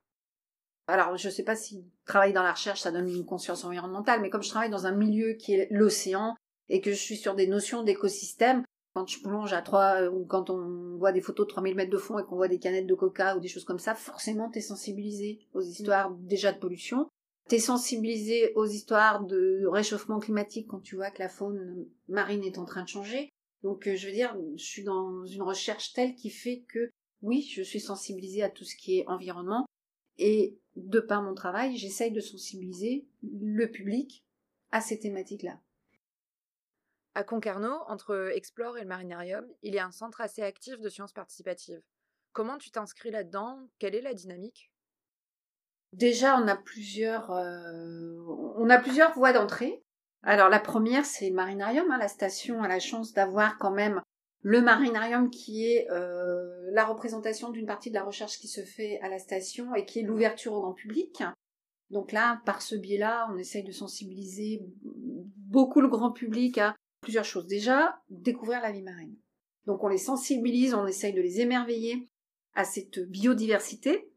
Alors, 0.86 1.16
je 1.16 1.28
ne 1.28 1.32
sais 1.32 1.44
pas 1.44 1.56
si 1.56 1.90
travailler 2.04 2.32
dans 2.32 2.42
la 2.42 2.52
recherche, 2.52 2.80
ça 2.80 2.92
donne 2.92 3.08
une 3.08 3.24
conscience 3.24 3.64
environnementale, 3.64 4.20
mais 4.20 4.30
comme 4.30 4.42
je 4.42 4.50
travaille 4.50 4.70
dans 4.70 4.86
un 4.86 4.92
milieu 4.92 5.34
qui 5.34 5.54
est 5.54 5.68
l'océan 5.70 6.36
et 6.68 6.80
que 6.80 6.90
je 6.90 6.96
suis 6.96 7.16
sur 7.16 7.34
des 7.34 7.46
notions 7.46 7.82
d'écosystème, 7.82 8.64
quand 8.94 9.06
je 9.06 9.20
plonge 9.20 9.52
à 9.52 9.62
3 9.62 10.08
ou 10.08 10.24
quand 10.24 10.50
on 10.50 10.96
voit 10.96 11.12
des 11.12 11.20
photos 11.20 11.46
de 11.46 11.52
3000 11.52 11.74
mètres 11.74 11.90
de 11.90 11.98
fond 11.98 12.18
et 12.18 12.24
qu'on 12.24 12.36
voit 12.36 12.48
des 12.48 12.58
canettes 12.58 12.86
de 12.86 12.94
coca 12.94 13.36
ou 13.36 13.40
des 13.40 13.48
choses 13.48 13.64
comme 13.64 13.78
ça, 13.78 13.94
forcément 13.94 14.50
t'es 14.50 14.60
sensibilisé 14.60 15.40
aux 15.54 15.62
histoires 15.62 16.10
déjà 16.10 16.52
de 16.52 16.58
pollution. 16.58 17.08
T'es 17.48 17.58
sensibilisé 17.58 18.52
aux 18.54 18.66
histoires 18.66 19.24
de 19.24 19.66
réchauffement 19.66 20.20
climatique 20.20 20.68
quand 20.68 20.80
tu 20.80 20.96
vois 20.96 21.10
que 21.10 21.20
la 21.20 21.28
faune 21.28 21.86
marine 22.08 22.44
est 22.44 22.58
en 22.58 22.64
train 22.64 22.84
de 22.84 22.88
changer. 22.88 23.30
Donc 23.62 23.86
euh, 23.88 23.96
je 23.96 24.06
veux 24.06 24.12
dire, 24.12 24.36
je 24.56 24.64
suis 24.64 24.84
dans 24.84 25.24
une 25.24 25.42
recherche 25.42 25.92
telle 25.92 26.14
qui 26.14 26.30
fait 26.30 26.64
que 26.68 26.90
oui, 27.22 27.48
je 27.50 27.62
suis 27.62 27.80
sensibilisée 27.80 28.42
à 28.42 28.50
tout 28.50 28.64
ce 28.64 28.76
qui 28.76 28.98
est 28.98 29.08
environnement 29.08 29.66
et 30.18 30.58
de 30.76 31.00
par 31.00 31.22
mon 31.22 31.34
travail, 31.34 31.76
j'essaye 31.76 32.10
de 32.10 32.20
sensibiliser 32.20 33.06
le 33.22 33.70
public 33.70 34.24
à 34.70 34.80
ces 34.80 34.98
thématiques-là. 34.98 35.60
À 37.14 37.24
Concarneau, 37.24 37.74
entre 37.88 38.30
Explore 38.34 38.78
et 38.78 38.82
le 38.82 38.88
Marinarium, 38.88 39.46
il 39.62 39.74
y 39.74 39.78
a 39.78 39.86
un 39.86 39.90
centre 39.90 40.22
assez 40.22 40.42
actif 40.42 40.80
de 40.80 40.88
sciences 40.88 41.12
participatives. 41.12 41.82
Comment 42.32 42.56
tu 42.56 42.70
t'inscris 42.70 43.10
là-dedans? 43.10 43.68
Quelle 43.78 43.94
est 43.94 44.00
la 44.00 44.14
dynamique? 44.14 44.72
Déjà, 45.92 46.38
on 46.38 46.48
a 46.48 46.56
plusieurs, 46.56 47.30
euh, 47.32 48.16
on 48.56 48.70
a 48.70 48.78
plusieurs 48.78 49.12
voies 49.12 49.34
d'entrée. 49.34 49.84
Alors 50.22 50.48
la 50.48 50.60
première, 50.60 51.04
c'est 51.04 51.28
le 51.28 51.34
Marinarium. 51.34 51.90
Hein. 51.90 51.98
La 51.98 52.08
station 52.08 52.62
a 52.62 52.68
la 52.68 52.78
chance 52.78 53.12
d'avoir 53.12 53.58
quand 53.58 53.72
même 53.72 54.00
le 54.40 54.62
Marinarium 54.62 55.28
qui 55.28 55.66
est 55.66 55.90
euh, 55.90 56.70
la 56.72 56.86
représentation 56.86 57.50
d'une 57.50 57.66
partie 57.66 57.90
de 57.90 57.94
la 57.94 58.04
recherche 58.04 58.38
qui 58.38 58.48
se 58.48 58.64
fait 58.64 58.98
à 59.02 59.08
la 59.08 59.18
station 59.18 59.74
et 59.74 59.84
qui 59.84 60.00
est 60.00 60.02
l'ouverture 60.02 60.54
au 60.54 60.62
grand 60.62 60.72
public. 60.72 61.22
Donc 61.90 62.12
là, 62.12 62.40
par 62.46 62.62
ce 62.62 62.74
biais-là, 62.74 63.28
on 63.30 63.36
essaye 63.36 63.64
de 63.64 63.72
sensibiliser 63.72 64.62
beaucoup 64.82 65.82
le 65.82 65.88
grand 65.88 66.10
public 66.10 66.56
à 66.56 66.74
plusieurs 67.02 67.24
choses. 67.24 67.46
Déjà, 67.46 68.00
découvrir 68.08 68.62
la 68.62 68.72
vie 68.72 68.82
marine. 68.82 69.16
Donc 69.66 69.84
on 69.84 69.88
les 69.88 69.98
sensibilise, 69.98 70.74
on 70.74 70.86
essaye 70.86 71.12
de 71.12 71.20
les 71.20 71.40
émerveiller 71.40 72.08
à 72.54 72.64
cette 72.64 73.00
biodiversité. 73.00 74.08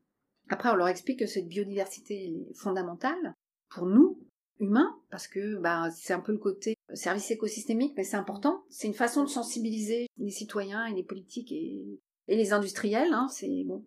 Après, 0.49 0.69
on 0.69 0.75
leur 0.75 0.87
explique 0.87 1.19
que 1.19 1.25
cette 1.25 1.47
biodiversité 1.47 2.29
est 2.29 2.53
fondamentale 2.53 3.33
pour 3.69 3.85
nous, 3.85 4.19
humains, 4.59 4.95
parce 5.09 5.27
que 5.27 5.57
bah, 5.57 5.89
c'est 5.91 6.13
un 6.13 6.19
peu 6.19 6.31
le 6.31 6.37
côté 6.37 6.75
service 6.93 7.31
écosystémique, 7.31 7.93
mais 7.97 8.03
c'est 8.03 8.17
important. 8.17 8.63
C'est 8.69 8.87
une 8.87 8.93
façon 8.93 9.23
de 9.23 9.29
sensibiliser 9.29 10.07
les 10.17 10.31
citoyens 10.31 10.85
et 10.85 10.93
les 10.93 11.03
politiques 11.03 11.51
et, 11.51 11.99
les 12.27 12.53
industriels. 12.53 13.13
Hein. 13.13 13.27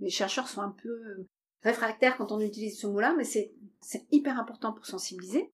Les 0.00 0.10
chercheurs 0.10 0.48
sont 0.48 0.60
un 0.60 0.74
peu 0.82 1.26
réfractaires 1.62 2.16
quand 2.16 2.32
on 2.32 2.40
utilise 2.40 2.78
ce 2.78 2.86
mot-là, 2.86 3.14
mais 3.16 3.24
c'est 3.24 3.52
hyper 4.10 4.38
important 4.38 4.72
pour 4.72 4.86
sensibiliser. 4.86 5.50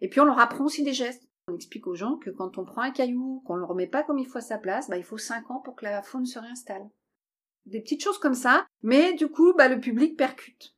Et 0.00 0.08
puis 0.08 0.20
on 0.20 0.24
leur 0.24 0.38
apprend 0.38 0.64
aussi 0.64 0.82
des 0.82 0.92
gestes. 0.92 1.26
On 1.48 1.54
explique 1.54 1.86
aux 1.86 1.94
gens 1.94 2.16
que 2.16 2.30
quand 2.30 2.58
on 2.58 2.64
prend 2.64 2.82
un 2.82 2.90
caillou, 2.90 3.42
qu'on 3.46 3.54
ne 3.54 3.60
le 3.60 3.66
remet 3.66 3.86
pas 3.86 4.02
comme 4.02 4.18
il 4.18 4.26
faut 4.26 4.38
à 4.38 4.42
sa 4.42 4.58
place, 4.58 4.88
bah, 4.88 4.96
il 4.96 5.04
faut 5.04 5.18
5 5.18 5.50
ans 5.50 5.60
pour 5.60 5.76
que 5.76 5.84
la 5.84 6.02
faune 6.02 6.26
se 6.26 6.38
réinstalle. 6.38 6.88
Des 7.66 7.80
petites 7.80 8.02
choses 8.02 8.18
comme 8.18 8.34
ça, 8.34 8.66
mais 8.82 9.14
du 9.14 9.28
coup, 9.28 9.52
bah, 9.54 9.68
le 9.68 9.80
public 9.80 10.16
percute. 10.16 10.74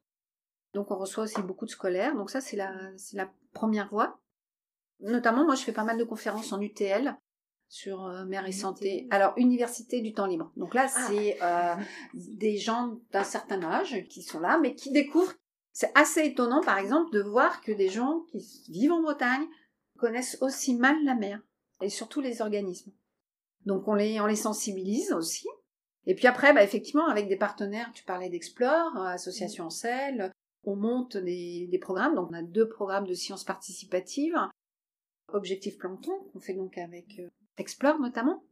Donc 0.75 0.91
on 0.91 0.97
reçoit 0.97 1.25
aussi 1.25 1.41
beaucoup 1.41 1.65
de 1.65 1.71
scolaires, 1.71 2.15
donc 2.15 2.29
ça 2.31 2.43
c'est 2.43 2.57
la, 2.57 2.73
c'est 2.99 3.17
la 3.17 3.31
première 3.53 3.89
voie. 3.89 4.21
Notamment, 5.01 5.45
moi 5.45 5.55
je 5.55 5.63
fais 5.63 5.73
pas 5.73 5.85
mal 5.85 5.97
de 5.97 6.05
conférences 6.05 6.53
en 6.53 6.61
UTL 6.61 7.17
sur 7.69 8.05
euh, 8.07 8.25
mer 8.25 8.47
et 8.47 8.53
santé. 8.53 9.07
Alors, 9.11 9.35
université 9.37 10.01
du 10.01 10.13
temps 10.13 10.27
libre. 10.27 10.53
Donc 10.57 10.75
là, 10.75 10.87
ah. 10.89 11.07
c'est 11.07 11.39
euh, 11.43 11.75
des 12.15 12.57
gens 12.57 12.99
d'un 13.13 13.25
certain 13.25 13.63
âge 13.63 14.07
qui 14.09 14.23
sont 14.23 14.41
là, 14.41 14.59
mais 14.59 14.75
qui 14.75 14.91
découvrent. 14.91 15.35
C'est 15.73 15.93
assez 15.95 16.25
étonnant, 16.25 16.63
par 16.63 16.79
exemple, 16.79 17.13
de 17.13 17.23
voir 17.23 17.61
que 17.61 17.73
des 17.73 17.89
gens 17.89 18.25
qui 18.33 18.73
vivent 18.73 18.93
en 18.93 19.03
Bretagne, 19.03 19.47
connaissent 19.99 20.39
aussi 20.41 20.75
mal 20.75 20.97
la 21.05 21.15
mer. 21.15 21.41
et 21.83 21.91
surtout 21.91 22.21
les 22.21 22.41
organismes. 22.41 22.93
Donc 23.67 23.87
on 23.87 23.95
les, 23.95 24.21
on 24.21 24.27
les 24.27 24.37
sensibilise 24.37 25.13
aussi. 25.13 25.47
Et 26.07 26.15
puis 26.15 26.27
après, 26.27 26.55
bah, 26.55 26.65
effectivement, 26.65 27.07
avec 27.07 27.29
des 27.29 27.37
partenaires, 27.37 27.93
tu 27.93 28.03
parlais 28.05 28.31
d'Explore, 28.31 28.97
euh, 28.97 29.09
Association 29.09 29.69
selle, 29.69 30.33
on 30.65 30.75
monte 30.75 31.17
des, 31.17 31.69
des, 31.71 31.79
programmes. 31.79 32.15
Donc 32.15 32.31
on 32.31 32.35
a 32.35 32.43
deux 32.43 32.69
programmes 32.69 33.07
de 33.07 33.15
sciences 33.15 33.45
participatives. 33.45 34.37
Objectif 35.33 35.77
Plancton, 35.77 36.19
qu'on 36.33 36.41
fait 36.41 36.55
donc 36.55 36.79
avec 36.79 37.19
euh, 37.19 37.29
Explore 37.59 38.01
notamment. 38.01 38.43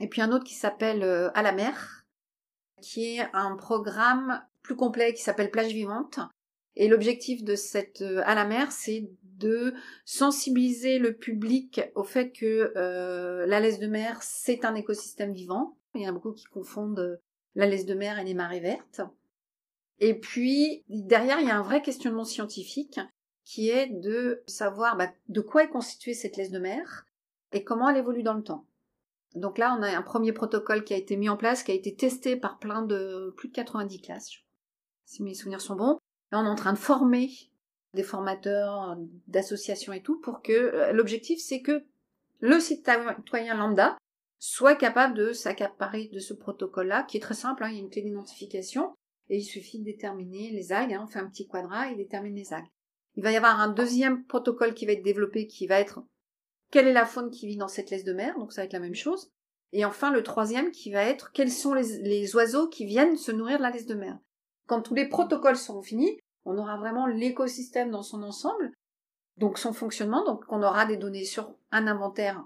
Et 0.00 0.08
puis 0.08 0.20
un 0.20 0.32
autre 0.32 0.44
qui 0.44 0.54
s'appelle 0.54 1.04
euh, 1.04 1.30
À 1.34 1.42
la 1.42 1.52
mer, 1.52 2.04
qui 2.82 3.16
est 3.16 3.28
un 3.32 3.54
programme 3.56 4.44
plus 4.62 4.74
complet 4.76 5.14
qui 5.14 5.22
s'appelle 5.22 5.50
Plage 5.50 5.72
vivante. 5.72 6.18
Et 6.76 6.88
l'objectif 6.88 7.44
de 7.44 7.54
cette 7.54 8.02
à 8.02 8.34
la 8.34 8.44
mer, 8.44 8.72
c'est 8.72 9.08
de 9.22 9.74
sensibiliser 10.04 10.98
le 10.98 11.16
public 11.16 11.80
au 11.94 12.02
fait 12.02 12.32
que 12.32 12.72
la 13.46 13.60
laisse 13.60 13.78
de 13.78 13.86
mer, 13.86 14.18
c'est 14.22 14.64
un 14.64 14.74
écosystème 14.74 15.32
vivant, 15.32 15.76
il 15.94 16.02
y 16.02 16.06
en 16.06 16.10
a 16.10 16.12
beaucoup 16.12 16.32
qui 16.32 16.44
confondent 16.44 16.98
euh, 16.98 17.16
la 17.54 17.66
laisse 17.66 17.86
de 17.86 17.94
mer 17.94 18.18
et 18.18 18.24
les 18.24 18.34
marées 18.34 18.60
vertes. 18.60 19.00
Et 20.00 20.18
puis, 20.18 20.84
derrière, 20.88 21.40
il 21.40 21.46
y 21.46 21.50
a 21.50 21.58
un 21.58 21.62
vrai 21.62 21.82
questionnement 21.82 22.24
scientifique 22.24 22.98
qui 23.44 23.70
est 23.70 23.86
de 23.86 24.42
savoir 24.46 24.96
bah, 24.96 25.12
de 25.28 25.40
quoi 25.40 25.64
est 25.64 25.68
constituée 25.68 26.14
cette 26.14 26.36
laisse 26.36 26.50
de 26.50 26.58
mer 26.58 27.06
et 27.52 27.62
comment 27.62 27.88
elle 27.88 27.98
évolue 27.98 28.24
dans 28.24 28.34
le 28.34 28.42
temps. 28.42 28.66
Donc 29.36 29.58
là, 29.58 29.76
on 29.78 29.82
a 29.82 29.96
un 29.96 30.02
premier 30.02 30.32
protocole 30.32 30.84
qui 30.84 30.94
a 30.94 30.96
été 30.96 31.16
mis 31.16 31.28
en 31.28 31.36
place, 31.36 31.62
qui 31.62 31.70
a 31.70 31.74
été 31.74 31.94
testé 31.94 32.36
par 32.36 32.58
plein 32.58 32.82
de 32.82 33.32
plus 33.36 33.48
de 33.48 33.54
90 33.54 34.00
classes, 34.00 34.32
si 35.04 35.22
mes 35.22 35.34
souvenirs 35.34 35.60
sont 35.60 35.76
bons. 35.76 35.98
On 36.34 36.44
est 36.44 36.48
en 36.48 36.54
train 36.56 36.72
de 36.72 36.78
former 36.78 37.30
des 37.94 38.02
formateurs, 38.02 38.96
d'associations 39.28 39.92
et 39.92 40.02
tout, 40.02 40.20
pour 40.20 40.42
que 40.42 40.52
euh, 40.52 40.92
l'objectif, 40.92 41.40
c'est 41.40 41.62
que 41.62 41.84
le 42.40 42.58
citoyen 42.58 43.54
lambda 43.54 43.96
soit 44.38 44.74
capable 44.74 45.14
de 45.14 45.32
s'accaparer 45.32 46.10
de 46.12 46.18
ce 46.18 46.34
protocole-là, 46.34 47.04
qui 47.04 47.16
est 47.16 47.20
très 47.20 47.34
simple, 47.34 47.64
hein, 47.64 47.68
il 47.70 47.76
y 47.76 47.78
a 47.78 47.80
une 47.80 47.88
clé 47.88 48.02
d'identification, 48.02 48.94
et 49.30 49.38
il 49.38 49.44
suffit 49.44 49.78
de 49.78 49.84
déterminer 49.84 50.50
les 50.50 50.72
algues, 50.72 50.98
on 51.00 51.06
fait 51.06 51.20
un 51.20 51.28
petit 51.28 51.46
quadrat 51.46 51.90
et 51.90 51.96
détermine 51.96 52.34
les 52.34 52.52
algues. 52.52 52.68
Il 53.16 53.22
va 53.22 53.32
y 53.32 53.36
avoir 53.36 53.60
un 53.60 53.68
deuxième 53.68 54.24
protocole 54.24 54.74
qui 54.74 54.86
va 54.86 54.92
être 54.92 55.04
développé, 55.04 55.46
qui 55.46 55.66
va 55.66 55.78
être 55.78 56.02
quelle 56.70 56.88
est 56.88 56.92
la 56.92 57.06
faune 57.06 57.30
qui 57.30 57.46
vit 57.46 57.56
dans 57.56 57.68
cette 57.68 57.90
laisse 57.90 58.04
de 58.04 58.12
mer, 58.12 58.36
donc 58.38 58.52
ça 58.52 58.62
va 58.62 58.66
être 58.66 58.72
la 58.72 58.80
même 58.80 58.94
chose. 58.94 59.30
Et 59.72 59.84
enfin 59.84 60.12
le 60.12 60.22
troisième 60.22 60.72
qui 60.72 60.90
va 60.90 61.04
être 61.04 61.32
quels 61.32 61.50
sont 61.50 61.72
les, 61.72 61.98
les 62.02 62.36
oiseaux 62.36 62.68
qui 62.68 62.84
viennent 62.84 63.16
se 63.16 63.32
nourrir 63.32 63.58
de 63.58 63.62
la 63.62 63.70
laisse 63.70 63.86
de 63.86 63.94
mer. 63.94 64.18
Quand 64.66 64.82
tous 64.82 64.94
les 64.94 65.08
protocoles 65.08 65.56
seront 65.56 65.82
finis, 65.82 66.18
on 66.44 66.58
aura 66.58 66.76
vraiment 66.76 67.06
l'écosystème 67.06 67.90
dans 67.90 68.02
son 68.02 68.22
ensemble, 68.22 68.72
donc 69.36 69.58
son 69.58 69.72
fonctionnement, 69.72 70.24
donc 70.24 70.44
on 70.48 70.62
aura 70.62 70.86
des 70.86 70.96
données 70.96 71.24
sur 71.24 71.56
un 71.70 71.86
inventaire 71.86 72.44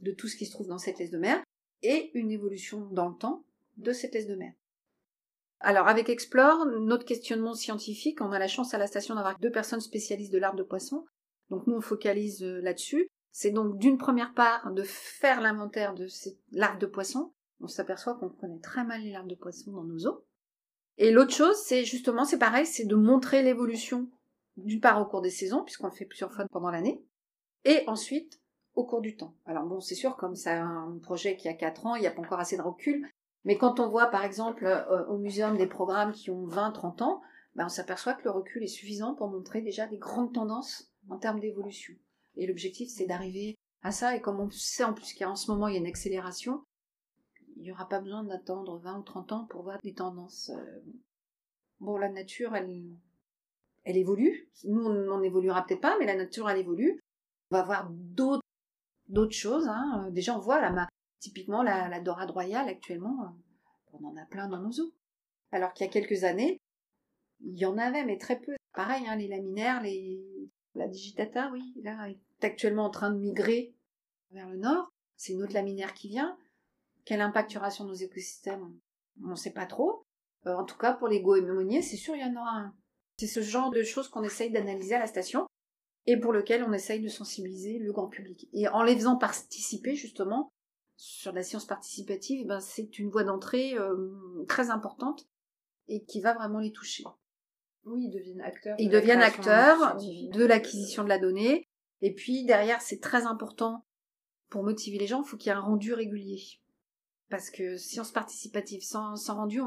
de 0.00 0.12
tout 0.12 0.28
ce 0.28 0.36
qui 0.36 0.46
se 0.46 0.52
trouve 0.52 0.68
dans 0.68 0.78
cette 0.78 0.98
laisse 0.98 1.10
de 1.10 1.18
mer 1.18 1.42
et 1.82 2.10
une 2.14 2.30
évolution 2.30 2.86
dans 2.92 3.08
le 3.08 3.16
temps 3.16 3.44
de 3.76 3.92
cette 3.92 4.14
laisse 4.14 4.26
de 4.26 4.36
mer. 4.36 4.52
Alors 5.60 5.88
avec 5.88 6.08
Explore, 6.08 6.66
notre 6.66 7.04
questionnement 7.04 7.54
scientifique, 7.54 8.20
on 8.20 8.32
a 8.32 8.38
la 8.38 8.48
chance 8.48 8.74
à 8.74 8.78
la 8.78 8.86
station 8.86 9.14
d'avoir 9.14 9.38
deux 9.38 9.50
personnes 9.50 9.80
spécialistes 9.80 10.32
de 10.32 10.38
l'arbre 10.38 10.58
de 10.58 10.62
poisson. 10.62 11.06
Donc 11.50 11.66
nous 11.66 11.74
on 11.74 11.80
focalise 11.80 12.42
euh, 12.42 12.60
là-dessus. 12.60 13.08
C'est 13.30 13.50
donc 13.50 13.78
d'une 13.78 13.98
première 13.98 14.34
part 14.34 14.72
de 14.72 14.82
faire 14.82 15.40
l'inventaire 15.40 15.94
de 15.94 16.06
l'arbre 16.52 16.78
de 16.78 16.86
poisson. 16.86 17.32
On 17.60 17.68
s'aperçoit 17.68 18.14
qu'on 18.14 18.28
connaît 18.28 18.60
très 18.60 18.84
mal 18.84 19.02
les 19.02 19.12
larves 19.12 19.28
de 19.28 19.34
poisson 19.34 19.72
dans 19.72 19.84
nos 19.84 20.06
eaux. 20.06 20.25
Et 20.98 21.10
l'autre 21.10 21.34
chose, 21.34 21.56
c'est 21.56 21.84
justement, 21.84 22.24
c'est 22.24 22.38
pareil, 22.38 22.66
c'est 22.66 22.86
de 22.86 22.96
montrer 22.96 23.42
l'évolution 23.42 24.08
d'une 24.56 24.80
part 24.80 25.00
au 25.00 25.04
cours 25.04 25.20
des 25.20 25.30
saisons, 25.30 25.62
puisqu'on 25.62 25.90
fait 25.90 26.06
plusieurs 26.06 26.32
fois 26.32 26.46
pendant 26.50 26.70
l'année, 26.70 27.02
et 27.64 27.82
ensuite 27.86 28.40
au 28.74 28.84
cours 28.84 29.00
du 29.00 29.16
temps. 29.16 29.34
Alors 29.44 29.64
bon, 29.64 29.80
c'est 29.80 29.94
sûr, 29.94 30.16
comme 30.16 30.34
c'est 30.34 30.50
un 30.50 30.98
projet 31.02 31.36
qui 31.36 31.48
a 31.48 31.54
4 31.54 31.86
ans, 31.86 31.96
il 31.96 32.00
n'y 32.00 32.06
a 32.06 32.10
pas 32.10 32.22
encore 32.22 32.40
assez 32.40 32.56
de 32.56 32.62
recul, 32.62 33.06
mais 33.44 33.58
quand 33.58 33.80
on 33.80 33.88
voit 33.88 34.06
par 34.06 34.24
exemple 34.24 34.64
euh, 34.64 35.06
au 35.06 35.18
muséum 35.18 35.56
des 35.56 35.66
programmes 35.66 36.12
qui 36.12 36.30
ont 36.30 36.46
20-30 36.46 37.02
ans, 37.02 37.22
ben, 37.54 37.66
on 37.66 37.70
s'aperçoit 37.70 38.14
que 38.14 38.24
le 38.24 38.30
recul 38.30 38.62
est 38.62 38.66
suffisant 38.68 39.14
pour 39.14 39.28
montrer 39.28 39.62
déjà 39.62 39.86
des 39.86 39.98
grandes 39.98 40.34
tendances 40.34 40.90
en 41.08 41.16
termes 41.18 41.40
d'évolution. 41.40 41.94
Et 42.36 42.46
l'objectif, 42.46 42.90
c'est 42.90 43.06
d'arriver 43.06 43.56
à 43.82 43.92
ça, 43.92 44.16
et 44.16 44.20
comme 44.20 44.40
on 44.40 44.50
sait 44.50 44.84
en 44.84 44.92
plus 44.92 45.14
qu'en 45.14 45.36
ce 45.36 45.50
moment 45.50 45.68
il 45.68 45.74
y 45.74 45.76
a 45.76 45.80
une 45.80 45.86
accélération, 45.86 46.62
il 47.56 47.62
n'y 47.62 47.72
aura 47.72 47.88
pas 47.88 48.00
besoin 48.00 48.22
d'attendre 48.22 48.78
20 48.78 48.98
ou 48.98 49.02
30 49.02 49.32
ans 49.32 49.44
pour 49.46 49.62
voir 49.62 49.78
des 49.82 49.94
tendances. 49.94 50.50
Euh. 50.50 50.80
Bon, 51.80 51.96
la 51.96 52.08
nature, 52.08 52.54
elle, 52.54 52.70
elle 53.84 53.96
évolue. 53.96 54.48
Nous, 54.64 54.84
on 54.84 54.90
n'en 54.90 55.22
évoluera 55.22 55.64
peut-être 55.64 55.80
pas, 55.80 55.96
mais 55.98 56.06
la 56.06 56.16
nature, 56.16 56.48
elle 56.48 56.58
évolue. 56.58 57.00
On 57.50 57.56
va 57.56 57.62
voir 57.62 57.90
d'autres 57.90 58.42
choses. 59.30 59.68
Hein. 59.68 60.08
Déjà, 60.10 60.36
on 60.36 60.40
voit 60.40 60.60
là, 60.60 60.88
typiquement 61.20 61.62
la, 61.62 61.88
la, 61.88 62.00
dorade 62.00 62.30
royale 62.30 62.68
actuellement, 62.68 63.24
euh, 63.24 63.28
on 63.92 64.04
en 64.06 64.16
a 64.16 64.26
plein 64.26 64.48
dans 64.48 64.60
nos 64.60 64.80
eaux. 64.80 64.92
Alors 65.50 65.72
qu'il 65.72 65.86
y 65.86 65.88
a 65.88 65.92
quelques 65.92 66.24
années, 66.24 66.60
il 67.40 67.56
y 67.56 67.66
en 67.66 67.78
avait, 67.78 68.04
mais 68.04 68.18
très 68.18 68.38
peu. 68.38 68.54
Pareil, 68.74 69.06
hein, 69.06 69.16
les 69.16 69.28
laminaires, 69.28 69.82
la 70.74 70.88
digitata, 70.88 71.50
oui, 71.52 71.72
là, 71.82 72.08
est 72.10 72.44
actuellement 72.44 72.84
en 72.84 72.90
train 72.90 73.10
de 73.10 73.18
migrer 73.18 73.74
vers 74.32 74.48
le 74.48 74.56
nord. 74.56 74.90
C'est 75.16 75.32
une 75.32 75.42
autre 75.42 75.54
laminaire 75.54 75.94
qui 75.94 76.08
vient. 76.08 76.36
Quel 77.06 77.22
impact 77.22 77.52
il 77.52 77.54
y 77.54 77.58
aura 77.58 77.70
sur 77.70 77.86
nos 77.86 77.94
écosystèmes 77.94 78.78
On 79.24 79.28
ne 79.28 79.34
sait 79.36 79.52
pas 79.52 79.64
trop. 79.64 80.04
Euh, 80.46 80.54
en 80.54 80.64
tout 80.64 80.76
cas, 80.76 80.92
pour 80.92 81.08
les 81.08 81.22
goémoniers, 81.22 81.80
c'est 81.80 81.96
sûr, 81.96 82.14
il 82.14 82.20
y 82.20 82.24
en 82.24 82.36
aura 82.36 82.58
un. 82.58 82.74
C'est 83.16 83.28
ce 83.28 83.40
genre 83.40 83.70
de 83.70 83.82
choses 83.82 84.08
qu'on 84.08 84.24
essaye 84.24 84.50
d'analyser 84.50 84.96
à 84.96 84.98
la 84.98 85.06
station 85.06 85.46
et 86.06 86.18
pour 86.18 86.32
lequel 86.32 86.62
on 86.64 86.72
essaye 86.72 87.00
de 87.00 87.08
sensibiliser 87.08 87.78
le 87.78 87.92
grand 87.92 88.08
public. 88.08 88.48
Et 88.52 88.68
en 88.68 88.82
les 88.82 88.94
faisant 88.94 89.16
participer 89.16 89.94
justement 89.94 90.50
sur 90.96 91.32
la 91.32 91.42
science 91.42 91.64
participative, 91.64 92.46
ben 92.46 92.60
c'est 92.60 92.98
une 92.98 93.08
voie 93.08 93.24
d'entrée 93.24 93.74
euh, 93.74 94.44
très 94.48 94.70
importante 94.70 95.26
et 95.88 96.04
qui 96.04 96.20
va 96.20 96.34
vraiment 96.34 96.58
les 96.58 96.72
toucher. 96.72 97.04
Oui, 97.84 98.06
ils 98.06 98.10
deviennent 98.10 98.40
acteurs. 98.40 98.76
Ils 98.78 98.90
deviennent 98.90 99.22
acteurs 99.22 99.96
de 99.96 100.44
l'acquisition 100.44 101.04
de 101.04 101.08
la 101.08 101.18
donnée. 101.18 101.64
Et 102.02 102.12
puis 102.12 102.44
derrière, 102.44 102.80
c'est 102.82 103.00
très 103.00 103.26
important 103.26 103.86
pour 104.48 104.62
motiver 104.62 104.98
les 104.98 105.06
gens, 105.06 105.22
il 105.22 105.28
faut 105.28 105.36
qu'il 105.36 105.48
y 105.48 105.52
ait 105.52 105.58
un 105.58 105.60
rendu 105.60 105.92
régulier. 105.92 106.40
Parce 107.28 107.50
que 107.50 107.76
science 107.76 108.12
participative 108.12 108.82
sans, 108.82 109.16
sans 109.16 109.34
rendu, 109.34 109.60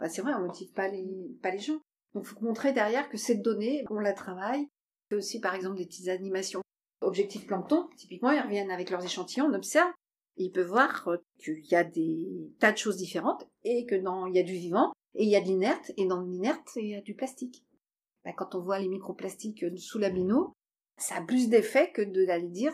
bah, 0.00 0.08
c'est 0.08 0.22
vrai, 0.22 0.34
on 0.34 0.40
motive 0.46 0.72
pas 0.72 0.88
les, 0.88 1.06
pas 1.42 1.50
les 1.50 1.60
gens. 1.60 1.80
Donc 2.14 2.24
il 2.24 2.28
faut 2.28 2.44
montrer 2.44 2.72
derrière 2.72 3.08
que 3.08 3.16
cette 3.16 3.42
donnée, 3.42 3.84
on 3.90 3.98
la 3.98 4.12
travaille, 4.12 4.68
aussi 5.12 5.40
par 5.40 5.54
exemple 5.54 5.76
des 5.76 5.86
petites 5.86 6.08
animations. 6.08 6.62
Objectif 7.00 7.46
plancton, 7.46 7.88
typiquement, 7.96 8.30
ils 8.30 8.40
reviennent 8.40 8.70
avec 8.70 8.90
leurs 8.90 9.04
échantillons, 9.04 9.46
on 9.46 9.54
observe, 9.54 9.90
ils 10.36 10.50
peuvent 10.50 10.68
voir 10.68 11.08
euh, 11.08 11.16
qu'il 11.38 11.66
y 11.66 11.74
a 11.74 11.84
des 11.84 12.50
tas 12.58 12.72
de 12.72 12.78
choses 12.78 12.96
différentes, 12.96 13.46
et 13.62 13.84
que 13.84 13.94
dans, 13.94 14.26
il 14.26 14.34
y 14.34 14.38
a 14.38 14.42
du 14.42 14.54
vivant, 14.54 14.92
et 15.14 15.24
il 15.24 15.30
y 15.30 15.36
a 15.36 15.40
de 15.40 15.46
l'inerte, 15.46 15.92
et 15.96 16.06
dans 16.06 16.22
l'inerte, 16.22 16.70
il 16.76 16.88
y 16.88 16.94
a 16.94 17.00
du 17.00 17.14
plastique. 17.14 17.64
Ben, 18.24 18.32
quand 18.32 18.54
on 18.54 18.60
voit 18.60 18.78
les 18.78 18.88
microplastiques 18.88 19.64
sous 19.76 19.98
l'abino, 19.98 20.54
ça 20.96 21.16
a 21.16 21.22
plus 21.22 21.48
d'effet 21.48 21.90
que 21.92 22.02
d'aller 22.02 22.48
dire, 22.48 22.72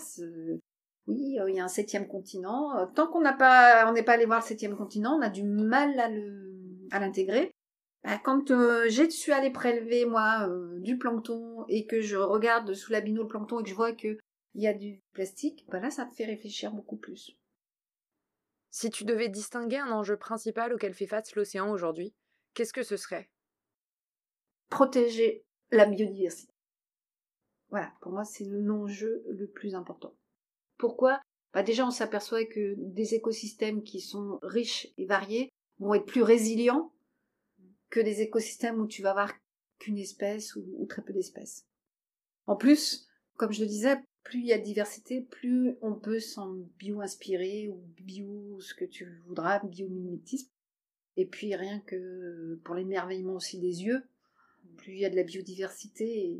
oui, 1.07 1.39
euh, 1.41 1.51
il 1.51 1.57
y 1.57 1.61
a 1.61 1.65
un 1.65 1.69
septième 1.69 2.07
continent. 2.07 2.77
Euh, 2.77 2.87
tant 2.87 3.09
qu'on 3.09 3.21
n'a 3.21 3.33
pas, 3.33 3.89
on 3.89 3.93
n'est 3.93 4.03
pas 4.03 4.13
allé 4.13 4.27
voir 4.27 4.41
le 4.41 4.47
septième 4.47 4.77
continent, 4.77 5.17
on 5.19 5.23
a 5.23 5.31
du 5.31 5.43
mal 5.43 5.99
à 5.99 6.09
le, 6.09 6.89
à 6.91 7.01
l'intégrer. 7.01 7.53
Bah, 8.03 8.19
quand 8.19 8.51
euh, 8.51 8.89
j'ai 8.89 9.11
suis 9.11 9.33
allé 9.33 9.51
prélever 9.51 10.07
moi 10.07 10.49
euh, 10.49 10.79
du 10.81 10.97
plancton 10.97 11.67
et 11.69 11.87
que 11.87 12.01
je 12.01 12.17
regarde 12.17 12.73
sous 12.73 12.93
la 12.93 13.01
le 13.01 13.27
plancton 13.27 13.61
et 13.61 13.63
que 13.63 13.69
je 13.69 13.75
vois 13.75 13.93
qu'il 13.93 14.19
y 14.55 14.67
a 14.67 14.73
du 14.73 15.03
plastique, 15.13 15.67
bah 15.69 15.81
là 15.81 15.91
ça 15.91 16.07
me 16.07 16.11
fait 16.11 16.25
réfléchir 16.25 16.73
beaucoup 16.73 16.97
plus. 16.97 17.37
Si 18.71 18.89
tu 18.89 19.05
devais 19.05 19.29
distinguer 19.29 19.77
un 19.77 19.91
enjeu 19.91 20.17
principal 20.17 20.73
auquel 20.73 20.95
fait 20.95 21.07
face 21.07 21.35
l'océan 21.35 21.71
aujourd'hui, 21.71 22.15
qu'est-ce 22.55 22.73
que 22.73 22.83
ce 22.83 22.97
serait? 22.97 23.29
Protéger 24.71 25.45
la 25.71 25.85
biodiversité. 25.85 26.55
Voilà, 27.69 27.93
pour 28.01 28.13
moi 28.13 28.25
c'est 28.25 28.47
l'enjeu 28.47 29.23
le 29.29 29.47
plus 29.47 29.75
important. 29.75 30.15
Pourquoi? 30.81 31.21
Bah 31.53 31.63
Déjà 31.63 31.87
on 31.87 31.91
s'aperçoit 31.91 32.47
que 32.47 32.75
des 32.79 33.15
écosystèmes 33.15 33.83
qui 33.83 34.01
sont 34.01 34.39
riches 34.43 34.89
et 34.97 35.05
variés 35.05 35.51
vont 35.79 35.93
être 35.93 36.07
plus 36.07 36.23
résilients 36.23 36.91
que 37.91 38.01
des 38.01 38.23
écosystèmes 38.23 38.81
où 38.81 38.87
tu 38.87 39.03
vas 39.03 39.11
avoir 39.11 39.35
qu'une 39.79 39.99
espèce 39.99 40.57
ou, 40.57 40.87
très 40.89 41.03
peu 41.03 41.13
d'espèces. 41.13 41.67
En 42.47 42.57
plus, 42.57 43.07
comme 43.37 43.53
je 43.53 43.61
le 43.61 43.67
disais, 43.67 43.97
plus 44.23 44.41
il 44.41 44.47
y 44.47 44.55
a 44.55 44.59
de 44.59 44.65
diversité, 44.65 45.21
plus 45.21 45.77
on 45.83 45.95
peut 45.95 46.19
s'en 46.19 46.55
bio-inspirer 46.79 47.69
ou 47.69 47.83
bio 47.99 48.59
ce 48.61 48.73
que 48.73 48.87
tu 48.87 49.07
voudras, 49.27 49.61
bio-mimétisme. 49.65 50.49
Et 51.19 51.27
puis 51.27 51.55
rien 51.57 51.81
que 51.81 52.59
pour 52.65 52.75
l'émerveillement 52.75 53.35
aussi 53.35 53.59
des 53.59 53.85
yeux, 53.85 54.03
plus 54.79 54.93
il 54.93 55.01
y 55.01 55.05
a 55.05 55.11
de 55.11 55.17
la 55.17 55.25
biodiversité. 55.25 56.39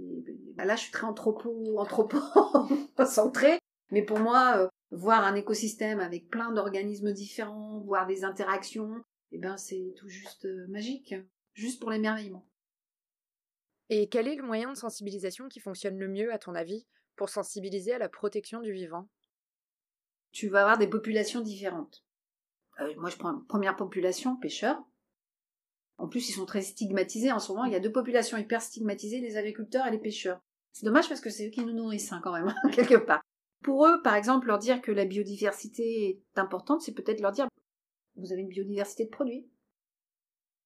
Bah 0.55 0.65
là, 0.65 0.77
je 0.77 0.83
suis 0.83 0.93
très 0.93 1.07
anthropo, 1.07 1.79
anthropo 1.79 2.19
centré, 3.07 3.59
mais 3.91 4.03
pour 4.03 4.19
moi, 4.19 4.59
euh, 4.59 4.69
voir 4.91 5.25
un 5.25 5.35
écosystème 5.35 6.01
avec 6.01 6.29
plein 6.29 6.53
d'organismes 6.53 7.13
différents, 7.13 7.81
voir 7.81 8.07
des 8.07 8.25
interactions, 8.25 9.03
eh 9.33 9.39
ben 9.39 9.57
c'est 9.57 9.95
tout 9.97 10.09
juste 10.09 10.45
euh, 10.47 10.67
magique 10.69 11.15
juste 11.55 11.81
pour 11.81 11.91
l'émerveillement. 11.91 12.47
Et 13.89 14.09
quel 14.09 14.29
est 14.29 14.37
le 14.37 14.45
moyen 14.45 14.73
de 14.73 14.77
sensibilisation 14.77 15.49
qui 15.49 15.61
fonctionne 15.61 15.99
le 15.99 16.09
mieux, 16.09 16.33
à 16.33 16.39
ton 16.39 16.55
avis, 16.55 16.87
pour 17.17 17.29
sensibiliser 17.29 17.93
à 17.93 17.99
la 17.99 18.09
protection 18.09 18.61
du 18.61 18.73
vivant? 18.73 19.09
Tu 20.33 20.49
vas 20.49 20.63
avoir 20.63 20.79
des 20.79 20.87
populations 20.87 21.41
différentes. 21.41 22.05
Euh, 22.81 22.95
moi, 22.97 23.11
je 23.11 23.17
prends 23.17 23.33
une 23.33 23.47
première 23.47 23.77
population, 23.77 24.37
pêcheurs. 24.37 24.81
En 25.99 26.09
plus, 26.09 26.29
ils 26.29 26.33
sont 26.33 26.47
très 26.47 26.63
stigmatisés 26.63 27.33
en 27.33 27.41
ce 27.41 27.53
moment. 27.53 27.65
Il 27.65 27.73
y 27.73 27.77
a 27.77 27.81
deux 27.81 27.93
populations 27.93 28.39
hyper 28.39 28.63
stigmatisées, 28.63 29.21
les 29.21 29.37
agriculteurs 29.37 29.87
et 29.87 29.91
les 29.91 29.99
pêcheurs. 29.99 30.41
C'est 30.73 30.87
dommage 30.87 31.09
parce 31.09 31.21
que 31.21 31.31
c'est 31.31 31.49
eux 31.49 31.51
qui 31.51 31.65
nous 31.65 31.75
nourrissent, 31.75 32.13
hein, 32.13 32.21
quand 32.23 32.33
même, 32.33 32.55
quelque 32.73 32.95
part. 32.95 33.20
Pour 33.63 33.87
eux, 33.87 34.01
par 34.03 34.15
exemple, 34.15 34.47
leur 34.47 34.59
dire 34.59 34.81
que 34.81 34.93
la 34.93 35.05
biodiversité 35.05 36.09
est 36.09 36.39
importante, 36.39 36.81
c'est 36.81 36.95
peut-être 36.95 37.21
leur 37.21 37.33
dire 37.33 37.49
vous 38.17 38.33
avez 38.33 38.43
une 38.43 38.49
biodiversité 38.49 39.05
de 39.05 39.11
produits. 39.11 39.49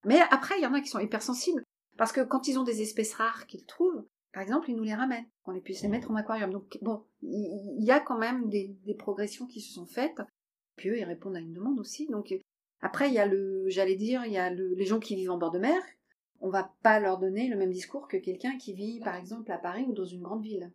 Mais 0.04 0.20
après, 0.30 0.58
il 0.58 0.62
y 0.62 0.66
en 0.66 0.74
a 0.74 0.80
qui 0.80 0.88
sont 0.88 0.98
hypersensibles. 0.98 1.62
Parce 1.96 2.12
que 2.12 2.20
quand 2.20 2.48
ils 2.48 2.58
ont 2.58 2.64
des 2.64 2.82
espèces 2.82 3.14
rares 3.14 3.46
qu'ils 3.46 3.64
trouvent, 3.64 4.04
par 4.32 4.42
exemple, 4.42 4.68
ils 4.70 4.76
nous 4.76 4.82
les 4.82 4.94
ramènent, 4.94 5.26
qu'on 5.44 5.52
les 5.52 5.60
puisse 5.60 5.82
les 5.82 5.88
mettre 5.88 6.10
en 6.10 6.16
aquarium. 6.16 6.50
Donc, 6.50 6.76
bon, 6.82 7.04
il 7.22 7.84
y 7.84 7.92
a 7.92 8.00
quand 8.00 8.18
même 8.18 8.48
des, 8.48 8.76
progressions 8.98 9.46
qui 9.46 9.60
se 9.60 9.72
sont 9.72 9.86
faites. 9.86 10.20
Puis 10.76 10.88
eux, 10.88 10.98
ils 10.98 11.04
répondent 11.04 11.36
à 11.36 11.40
une 11.40 11.52
demande 11.52 11.78
aussi. 11.78 12.08
Donc, 12.08 12.34
après, 12.80 13.08
il 13.08 13.14
y 13.14 13.18
a 13.18 13.26
le, 13.26 13.68
j'allais 13.68 13.94
dire, 13.94 14.24
il 14.26 14.32
y 14.32 14.38
a 14.38 14.50
les 14.50 14.84
gens 14.84 14.98
qui 14.98 15.14
vivent 15.14 15.30
en 15.30 15.38
bord 15.38 15.52
de 15.52 15.60
mer. 15.60 15.80
On 16.40 16.50
va 16.50 16.74
pas 16.82 16.98
leur 16.98 17.18
donner 17.18 17.48
le 17.48 17.56
même 17.56 17.70
discours 17.70 18.08
que 18.08 18.16
quelqu'un 18.16 18.58
qui 18.58 18.74
vit, 18.74 19.00
par 19.00 19.14
exemple, 19.14 19.50
à 19.52 19.58
Paris 19.58 19.86
ou 19.88 19.92
dans 19.92 20.04
une 20.04 20.22
grande 20.22 20.42
ville. 20.42 20.72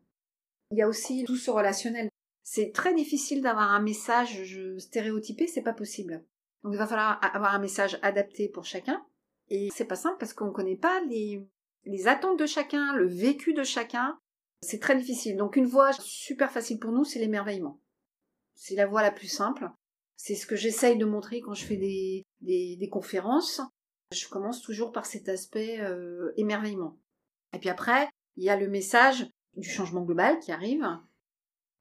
Il 0.71 0.77
y 0.77 0.81
a 0.81 0.87
aussi 0.87 1.23
tout 1.25 1.35
ce 1.35 1.51
relationnel. 1.51 2.09
C'est 2.43 2.71
très 2.71 2.93
difficile 2.93 3.41
d'avoir 3.41 3.71
un 3.71 3.81
message 3.81 4.41
stéréotypé, 4.77 5.47
c'est 5.47 5.61
pas 5.61 5.73
possible. 5.73 6.23
Donc 6.63 6.73
il 6.73 6.77
va 6.77 6.87
falloir 6.87 7.19
avoir 7.35 7.53
un 7.53 7.59
message 7.59 7.99
adapté 8.01 8.49
pour 8.49 8.65
chacun. 8.65 9.05
Et 9.49 9.69
c'est 9.73 9.85
pas 9.85 9.95
simple 9.95 10.17
parce 10.19 10.33
qu'on 10.33 10.47
ne 10.47 10.51
connaît 10.51 10.75
pas 10.75 11.01
les, 11.05 12.07
attentes 12.07 12.39
de 12.39 12.45
chacun, 12.45 12.93
le 12.95 13.07
vécu 13.07 13.53
de 13.53 13.63
chacun. 13.63 14.19
C'est 14.61 14.79
très 14.79 14.95
difficile. 14.95 15.37
Donc 15.37 15.55
une 15.55 15.65
voie 15.65 15.93
super 15.93 16.51
facile 16.51 16.79
pour 16.79 16.91
nous, 16.91 17.05
c'est 17.05 17.19
l'émerveillement. 17.19 17.79
C'est 18.55 18.75
la 18.75 18.85
voie 18.85 19.01
la 19.01 19.11
plus 19.11 19.27
simple. 19.27 19.69
C'est 20.17 20.35
ce 20.35 20.45
que 20.45 20.57
j'essaye 20.57 20.97
de 20.97 21.05
montrer 21.05 21.39
quand 21.39 21.53
je 21.53 21.65
fais 21.65 21.77
des, 21.77 22.25
des, 22.41 22.89
conférences. 22.89 23.61
Je 24.11 24.27
commence 24.27 24.61
toujours 24.61 24.91
par 24.91 25.05
cet 25.05 25.29
aspect 25.29 25.79
euh, 25.79 26.33
émerveillement. 26.35 26.97
Et 27.53 27.59
puis 27.59 27.69
après, 27.69 28.09
il 28.35 28.43
y 28.43 28.49
a 28.49 28.57
le 28.57 28.67
message 28.67 29.25
du 29.55 29.69
changement 29.69 30.03
global 30.03 30.39
qui 30.39 30.51
arrive. 30.51 30.85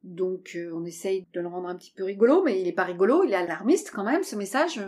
Donc 0.03 0.53
euh, 0.55 0.73
on 0.75 0.85
essaye 0.85 1.27
de 1.33 1.41
le 1.41 1.49
rendre 1.49 1.69
un 1.69 1.77
petit 1.77 1.93
peu 1.93 2.05
rigolo, 2.05 2.43
mais 2.43 2.61
il 2.61 2.65
n'est 2.65 2.73
pas 2.73 2.85
rigolo, 2.85 3.25
il 3.25 3.33
est 3.33 3.37
alarmiste 3.37 3.91
quand 3.91 4.05
même, 4.05 4.23
ce 4.23 4.37
message 4.37 4.81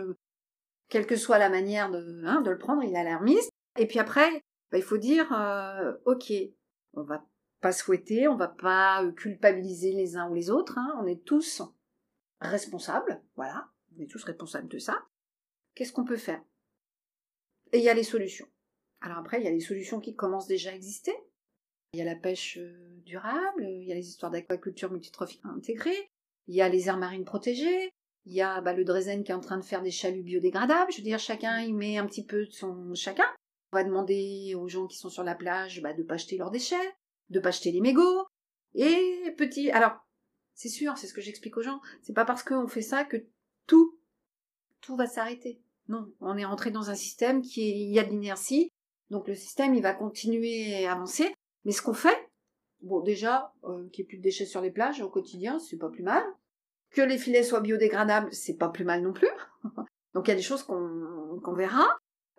quelle 0.91 1.07
que 1.07 1.15
soit 1.15 1.39
la 1.39 1.49
manière 1.49 1.89
de, 1.89 2.21
hein, 2.25 2.41
de 2.41 2.51
le 2.51 2.57
prendre, 2.57 2.83
il 2.83 2.93
est 2.93 2.99
alarmiste. 2.99 3.49
Et 3.79 3.87
puis 3.87 3.97
après, 3.97 4.29
bah, 4.71 4.77
il 4.77 4.83
faut 4.83 4.97
dire, 4.97 5.31
euh, 5.33 5.93
ok, 6.05 6.31
on 6.93 7.03
va 7.03 7.25
pas 7.61 7.71
souhaiter, 7.71 8.27
on 8.27 8.35
va 8.35 8.49
pas 8.49 9.03
euh, 9.03 9.11
culpabiliser 9.13 9.93
les 9.93 10.17
uns 10.17 10.29
ou 10.29 10.33
les 10.33 10.49
autres, 10.49 10.77
hein, 10.77 10.99
on 11.01 11.07
est 11.07 11.23
tous 11.23 11.63
responsables, 12.41 13.23
voilà, 13.35 13.69
on 13.95 14.01
est 14.01 14.11
tous 14.11 14.23
responsables 14.25 14.67
de 14.67 14.79
ça. 14.79 15.05
Qu'est-ce 15.75 15.93
qu'on 15.93 16.03
peut 16.03 16.17
faire? 16.17 16.43
Et 17.71 17.77
il 17.77 17.83
y 17.83 17.89
a 17.89 17.93
les 17.93 18.03
solutions. 18.03 18.47
Alors 18.99 19.17
après, 19.17 19.39
il 19.39 19.45
y 19.45 19.47
a 19.47 19.51
les 19.51 19.61
solutions 19.61 20.01
qui 20.01 20.13
commencent 20.13 20.47
déjà 20.47 20.71
à 20.71 20.75
exister. 20.75 21.13
Il 21.93 21.99
y 21.99 22.01
a 22.01 22.05
la 22.05 22.15
pêche 22.15 22.57
euh, 22.57 23.01
durable, 23.05 23.65
il 23.65 23.83
y 23.83 23.91
a 23.91 23.95
les 23.95 24.07
histoires 24.07 24.31
d'aquaculture 24.31 24.91
multitrophique 24.91 25.41
intégrée, 25.43 26.09
il 26.47 26.55
y 26.55 26.61
a 26.61 26.69
les 26.69 26.87
aires 26.87 26.97
marines 26.97 27.25
protégées, 27.25 27.91
il 28.25 28.33
y 28.33 28.41
a 28.41 28.61
bah, 28.61 28.73
le 28.73 28.85
Dresden 28.85 29.23
qui 29.23 29.31
est 29.31 29.35
en 29.35 29.41
train 29.41 29.57
de 29.57 29.65
faire 29.65 29.81
des 29.81 29.91
chaluts 29.91 30.23
biodégradables. 30.23 30.91
Je 30.91 30.97
veux 30.97 31.03
dire, 31.03 31.19
chacun 31.19 31.59
il 31.61 31.75
met 31.75 31.97
un 31.97 32.05
petit 32.05 32.25
peu 32.25 32.45
de 32.45 32.51
son 32.51 32.93
chacun. 32.93 33.25
On 33.73 33.77
va 33.77 33.83
demander 33.83 34.53
aux 34.55 34.67
gens 34.67 34.87
qui 34.87 34.97
sont 34.97 35.09
sur 35.09 35.23
la 35.23 35.35
plage 35.35 35.81
bah, 35.81 35.93
de 35.93 36.03
pas 36.03 36.17
jeter 36.17 36.37
leurs 36.37 36.51
déchets, 36.51 36.93
de 37.29 37.39
pas 37.39 37.51
jeter 37.51 37.71
les 37.71 37.81
mégots. 37.81 38.25
Et 38.73 39.33
petit, 39.37 39.69
alors 39.71 39.97
c'est 40.53 40.69
sûr, 40.69 40.97
c'est 40.97 41.07
ce 41.07 41.13
que 41.13 41.21
j'explique 41.21 41.57
aux 41.57 41.61
gens. 41.61 41.81
C'est 42.03 42.13
pas 42.13 42.25
parce 42.25 42.43
qu'on 42.43 42.67
fait 42.67 42.81
ça 42.81 43.03
que 43.03 43.17
tout, 43.67 43.99
tout 44.79 44.95
va 44.95 45.07
s'arrêter. 45.07 45.61
Non, 45.89 46.07
on 46.21 46.37
est 46.37 46.45
rentré 46.45 46.71
dans 46.71 46.89
un 46.89 46.95
système 46.95 47.41
qui 47.41 47.63
est, 47.63 47.79
il 47.79 47.91
y 47.91 47.99
a 47.99 48.03
de 48.03 48.11
l'inertie, 48.11 48.69
donc 49.09 49.27
le 49.27 49.35
système 49.35 49.73
il 49.73 49.81
va 49.81 49.93
continuer 49.93 50.85
à 50.85 50.93
avancer. 50.93 51.33
Mais 51.65 51.71
ce 51.71 51.81
qu'on 51.81 51.93
fait, 51.93 52.29
bon 52.81 53.01
déjà, 53.01 53.53
euh, 53.63 53.87
qu'il 53.89 54.03
n'y 54.03 54.05
ait 54.05 54.09
plus 54.09 54.17
de 54.17 54.23
déchets 54.23 54.45
sur 54.45 54.61
les 54.61 54.71
plages 54.71 55.01
au 55.01 55.09
quotidien, 55.09 55.59
c'est 55.59 55.77
pas 55.77 55.89
plus 55.89 56.03
mal. 56.03 56.23
Que 56.91 57.01
les 57.01 57.17
filets 57.17 57.43
soient 57.43 57.61
biodégradables, 57.61 58.33
c'est 58.33 58.57
pas 58.57 58.69
plus 58.69 58.83
mal 58.83 59.01
non 59.01 59.13
plus. 59.13 59.29
Donc 60.13 60.27
il 60.27 60.31
y 60.31 60.33
a 60.33 60.37
des 60.37 60.41
choses 60.41 60.63
qu'on 60.63 61.53
verra. 61.53 61.85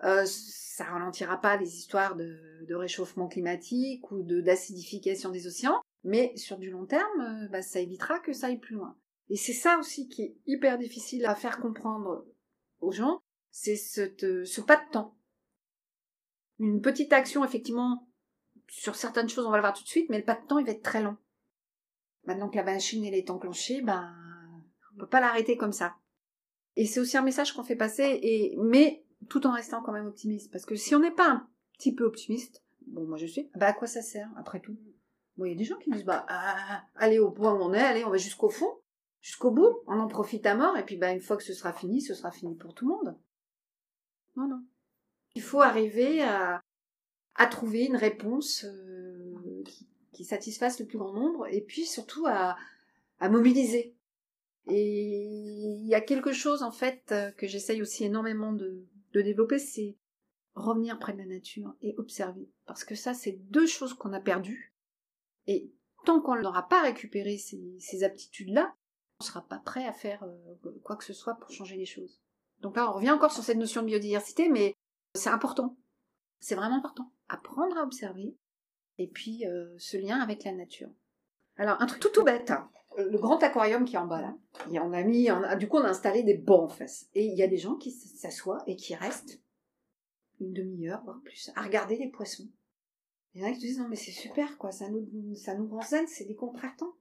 Euh, 0.04 0.24
ça 0.26 0.84
ralentira 0.84 1.40
pas 1.40 1.56
les 1.56 1.76
histoires 1.76 2.16
de, 2.16 2.64
de 2.66 2.74
réchauffement 2.74 3.28
climatique 3.28 4.10
ou 4.10 4.22
d'acidification 4.22 5.30
des 5.30 5.46
océans, 5.46 5.80
mais 6.02 6.36
sur 6.36 6.58
du 6.58 6.70
long 6.70 6.86
terme, 6.86 7.20
euh, 7.20 7.48
bah, 7.48 7.62
ça 7.62 7.80
évitera 7.80 8.18
que 8.18 8.32
ça 8.32 8.48
aille 8.48 8.58
plus 8.58 8.74
loin. 8.74 8.96
Et 9.28 9.36
c'est 9.36 9.52
ça 9.52 9.78
aussi 9.78 10.08
qui 10.08 10.22
est 10.22 10.36
hyper 10.46 10.76
difficile 10.76 11.24
à 11.24 11.36
faire 11.36 11.60
comprendre 11.60 12.26
aux 12.80 12.90
gens, 12.90 13.22
c'est 13.52 13.76
ce, 13.76 14.44
ce 14.44 14.60
pas 14.60 14.76
de 14.76 14.90
temps. 14.90 15.16
Une 16.58 16.82
petite 16.82 17.12
action, 17.12 17.44
effectivement, 17.44 18.08
sur 18.72 18.94
certaines 18.94 19.28
choses, 19.28 19.44
on 19.44 19.50
va 19.50 19.58
le 19.58 19.62
voir 19.62 19.74
tout 19.74 19.82
de 19.82 19.88
suite, 19.88 20.08
mais 20.08 20.16
le 20.16 20.24
pas 20.24 20.34
de 20.34 20.46
temps, 20.46 20.58
il 20.58 20.64
va 20.64 20.72
être 20.72 20.82
très 20.82 21.02
long. 21.02 21.18
Maintenant 22.24 22.48
que 22.48 22.56
la 22.56 22.64
machine, 22.64 23.04
elle 23.04 23.14
est 23.14 23.28
enclenchée, 23.28 23.82
ben, 23.82 24.10
on 24.94 25.00
peut 25.00 25.06
pas 25.06 25.20
l'arrêter 25.20 25.58
comme 25.58 25.72
ça. 25.72 25.96
Et 26.76 26.86
c'est 26.86 26.98
aussi 26.98 27.18
un 27.18 27.22
message 27.22 27.52
qu'on 27.52 27.64
fait 27.64 27.76
passer, 27.76 28.18
et 28.22 28.56
mais 28.58 29.04
tout 29.28 29.46
en 29.46 29.52
restant 29.52 29.82
quand 29.82 29.92
même 29.92 30.06
optimiste. 30.06 30.50
Parce 30.50 30.64
que 30.64 30.74
si 30.74 30.94
on 30.94 31.00
n'est 31.00 31.10
pas 31.10 31.28
un 31.28 31.48
petit 31.74 31.94
peu 31.94 32.04
optimiste, 32.04 32.64
bon, 32.86 33.06
moi 33.06 33.18
je 33.18 33.26
suis, 33.26 33.50
bah 33.56 33.66
à 33.66 33.72
quoi 33.74 33.86
ça 33.86 34.00
sert, 34.00 34.30
après 34.38 34.60
tout? 34.60 34.78
Bon, 35.36 35.44
il 35.44 35.50
y 35.50 35.54
a 35.54 35.58
des 35.58 35.64
gens 35.64 35.76
qui 35.76 35.90
disent, 35.90 36.06
bah, 36.06 36.24
ah, 36.30 36.82
allez 36.94 37.18
au 37.18 37.30
point 37.30 37.52
où 37.52 37.62
on 37.62 37.74
est, 37.74 37.78
allez, 37.78 38.06
on 38.06 38.10
va 38.10 38.16
jusqu'au 38.16 38.48
fond, 38.48 38.72
jusqu'au 39.20 39.50
bout, 39.50 39.82
on 39.86 40.00
en 40.00 40.08
profite 40.08 40.46
à 40.46 40.54
mort, 40.54 40.78
et 40.78 40.84
puis 40.86 40.96
bah, 40.96 41.12
une 41.12 41.20
fois 41.20 41.36
que 41.36 41.44
ce 41.44 41.52
sera 41.52 41.74
fini, 41.74 42.00
ce 42.00 42.14
sera 42.14 42.30
fini 42.30 42.56
pour 42.56 42.72
tout 42.72 42.88
le 42.88 42.94
monde. 42.94 43.18
Non, 44.36 44.48
non. 44.48 44.64
Il 45.34 45.42
faut 45.42 45.60
arriver 45.60 46.22
à, 46.22 46.62
à 47.34 47.46
trouver 47.46 47.84
une 47.84 47.96
réponse 47.96 48.64
euh, 48.64 49.62
qui, 50.12 50.24
satisfasse 50.24 50.78
le 50.78 50.86
plus 50.86 50.98
grand 50.98 51.12
nombre, 51.12 51.48
et 51.50 51.60
puis 51.60 51.84
surtout 51.84 52.26
à, 52.28 52.56
à 53.18 53.28
mobiliser. 53.28 53.96
Et 54.68 55.24
il 55.80 55.86
y 55.86 55.94
a 55.94 56.00
quelque 56.00 56.32
chose 56.32 56.62
en 56.62 56.70
fait 56.70 57.02
euh, 57.10 57.30
que 57.32 57.46
j'essaye 57.46 57.82
aussi 57.82 58.04
énormément 58.04 58.52
de, 58.52 58.86
développer, 59.12 59.58
c'est 59.58 59.96
revenir 60.54 60.98
près 60.98 61.12
de 61.12 61.18
la 61.18 61.26
nature 61.26 61.74
et 61.82 61.94
observer. 61.98 62.48
Parce 62.66 62.84
que 62.84 62.94
ça, 62.94 63.14
c'est 63.14 63.38
deux 63.50 63.66
choses 63.66 63.94
qu'on 63.94 64.12
a 64.12 64.20
perdues. 64.20 64.74
Et 65.46 65.72
tant 66.04 66.20
qu'on 66.20 66.40
n'aura 66.40 66.68
pas 66.68 66.82
récupéré 66.82 67.36
ces, 67.38 68.04
aptitudes-là, 68.04 68.74
on 69.20 69.24
ne 69.24 69.26
sera 69.26 69.42
pas 69.46 69.58
prêt 69.58 69.86
à 69.86 69.92
faire 69.92 70.22
euh, 70.24 70.80
quoi 70.84 70.96
que 70.96 71.04
ce 71.04 71.12
soit 71.12 71.34
pour 71.34 71.50
changer 71.50 71.76
les 71.76 71.86
choses. 71.86 72.20
Donc 72.60 72.76
là, 72.76 72.88
on 72.88 72.92
revient 72.92 73.10
encore 73.10 73.32
sur 73.32 73.42
cette 73.42 73.58
notion 73.58 73.82
de 73.82 73.86
biodiversité, 73.86 74.48
mais 74.48 74.74
c'est 75.14 75.30
important. 75.30 75.76
C'est 76.40 76.54
vraiment 76.54 76.76
important. 76.76 77.12
Apprendre 77.32 77.78
à 77.78 77.82
observer 77.82 78.36
et 78.98 79.08
puis 79.08 79.46
euh, 79.46 79.74
ce 79.78 79.96
lien 79.96 80.20
avec 80.20 80.44
la 80.44 80.52
nature. 80.52 80.90
Alors, 81.56 81.80
un 81.80 81.86
truc 81.86 82.00
tout 82.00 82.10
tout 82.10 82.24
bête. 82.24 82.50
Hein 82.50 82.70
le 82.96 83.18
grand 83.18 83.42
aquarium 83.42 83.84
qui 83.84 83.96
est 83.96 83.98
en 83.98 84.06
bas 84.06 84.20
là. 84.20 84.36
Et 84.70 84.78
on 84.78 84.92
a 84.92 85.02
mis, 85.02 85.28
du 85.58 85.68
coup, 85.68 85.78
on 85.78 85.84
a 85.84 85.88
installé 85.88 86.22
des 86.22 86.34
bancs 86.34 86.64
en 86.64 86.68
face. 86.68 87.08
Et 87.14 87.24
il 87.24 87.36
y 87.36 87.42
a 87.42 87.48
des 87.48 87.56
gens 87.56 87.76
qui 87.76 87.90
s'assoient 87.90 88.62
et 88.66 88.76
qui 88.76 88.94
restent 88.94 89.40
une 90.40 90.52
demi-heure, 90.52 91.02
voire 91.04 91.20
plus, 91.22 91.50
à 91.54 91.62
regarder 91.62 91.96
les 91.96 92.08
poissons. 92.08 92.48
Il 93.34 93.40
y 93.40 93.44
en 93.44 93.48
a 93.48 93.52
qui 93.52 93.60
disent 93.60 93.78
non 93.78 93.88
mais 93.88 93.96
c'est 93.96 94.10
super 94.10 94.58
quoi, 94.58 94.72
ça 94.72 94.90
nous, 94.90 95.08
ça 95.36 95.54
nous 95.54 95.68
rend 95.68 95.80
zen, 95.80 96.06
c'est 96.06 96.24
décontractant. 96.24 96.94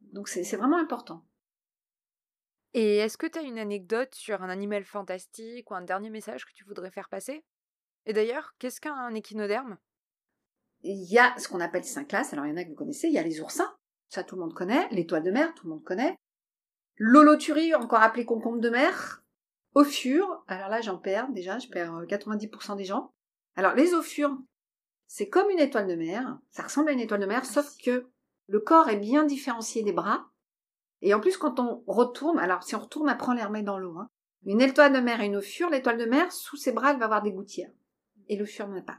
Donc 0.00 0.28
c'est 0.28 0.42
vraiment 0.56 0.78
important. 0.78 1.24
Et 2.72 2.96
est-ce 2.96 3.16
que 3.16 3.26
tu 3.26 3.38
as 3.38 3.42
une 3.42 3.58
anecdote 3.58 4.14
sur 4.14 4.42
un 4.42 4.48
animal 4.48 4.84
fantastique 4.84 5.70
ou 5.70 5.74
un 5.74 5.82
dernier 5.82 6.10
message 6.10 6.44
que 6.44 6.52
tu 6.52 6.64
voudrais 6.64 6.90
faire 6.90 7.08
passer? 7.08 7.44
Et 8.06 8.12
d'ailleurs, 8.12 8.54
qu'est-ce 8.58 8.80
qu'un 8.80 9.14
échinoderme? 9.14 9.78
Il 10.82 11.10
y 11.10 11.18
a 11.18 11.34
ce 11.38 11.48
qu'on 11.48 11.60
appelle 11.60 11.84
cinq 11.84 12.08
classes, 12.08 12.32
alors 12.32 12.44
il 12.46 12.50
y 12.50 12.52
en 12.52 12.56
a 12.58 12.64
que 12.64 12.68
vous 12.68 12.74
connaissez, 12.74 13.08
il 13.08 13.14
y 13.14 13.18
a 13.18 13.22
les 13.22 13.40
oursins, 13.40 13.74
ça 14.10 14.22
tout 14.22 14.34
le 14.36 14.42
monde 14.42 14.52
connaît, 14.52 14.86
l'étoile 14.90 15.22
de 15.22 15.30
mer, 15.30 15.54
tout 15.54 15.66
le 15.66 15.72
monde 15.72 15.84
connaît, 15.84 16.14
l'holoturie, 16.96 17.74
encore 17.74 18.02
appelée 18.02 18.26
concombre 18.26 18.60
de 18.60 18.68
mer, 18.68 19.24
ophur, 19.74 20.44
alors 20.46 20.68
là 20.68 20.82
j'en 20.82 20.98
perds 20.98 21.30
déjà, 21.32 21.58
je 21.58 21.68
perds 21.68 22.02
90% 22.02 22.72
euh, 22.72 22.74
des 22.76 22.84
gens. 22.84 23.10
Alors 23.56 23.74
les 23.74 23.94
ophures, 23.94 24.36
c'est 25.06 25.28
comme 25.28 25.48
une 25.48 25.58
étoile 25.58 25.86
de 25.86 25.94
mer, 25.94 26.38
ça 26.50 26.64
ressemble 26.64 26.90
à 26.90 26.92
une 26.92 27.00
étoile 27.00 27.20
de 27.20 27.26
mer, 27.26 27.46
sauf 27.46 27.76
que 27.82 28.06
le 28.48 28.60
corps 28.60 28.90
est 28.90 28.98
bien 28.98 29.24
différencié 29.24 29.82
des 29.82 29.92
bras, 29.92 30.28
et 31.00 31.14
en 31.14 31.20
plus 31.20 31.38
quand 31.38 31.60
on 31.60 31.82
retourne, 31.86 32.38
alors 32.38 32.62
si 32.62 32.74
on 32.74 32.80
retourne, 32.80 33.08
elle 33.08 33.16
prend 33.16 33.32
les 33.32 33.44
remet 33.44 33.62
dans 33.62 33.78
l'eau. 33.78 33.96
Hein. 33.98 34.08
Une 34.44 34.60
étoile 34.60 34.92
de 34.92 35.00
mer 35.00 35.22
et 35.22 35.26
une 35.26 35.36
ophure, 35.36 35.70
l'étoile 35.70 35.96
de 35.96 36.04
mer, 36.04 36.30
sous 36.30 36.56
ses 36.56 36.72
bras, 36.72 36.92
elle 36.92 36.98
va 36.98 37.06
avoir 37.06 37.22
des 37.22 37.32
gouttières, 37.32 37.72
et 38.28 38.36
l'ophur 38.36 38.68
n'en 38.68 38.78
a 38.78 38.82
pas. 38.82 38.98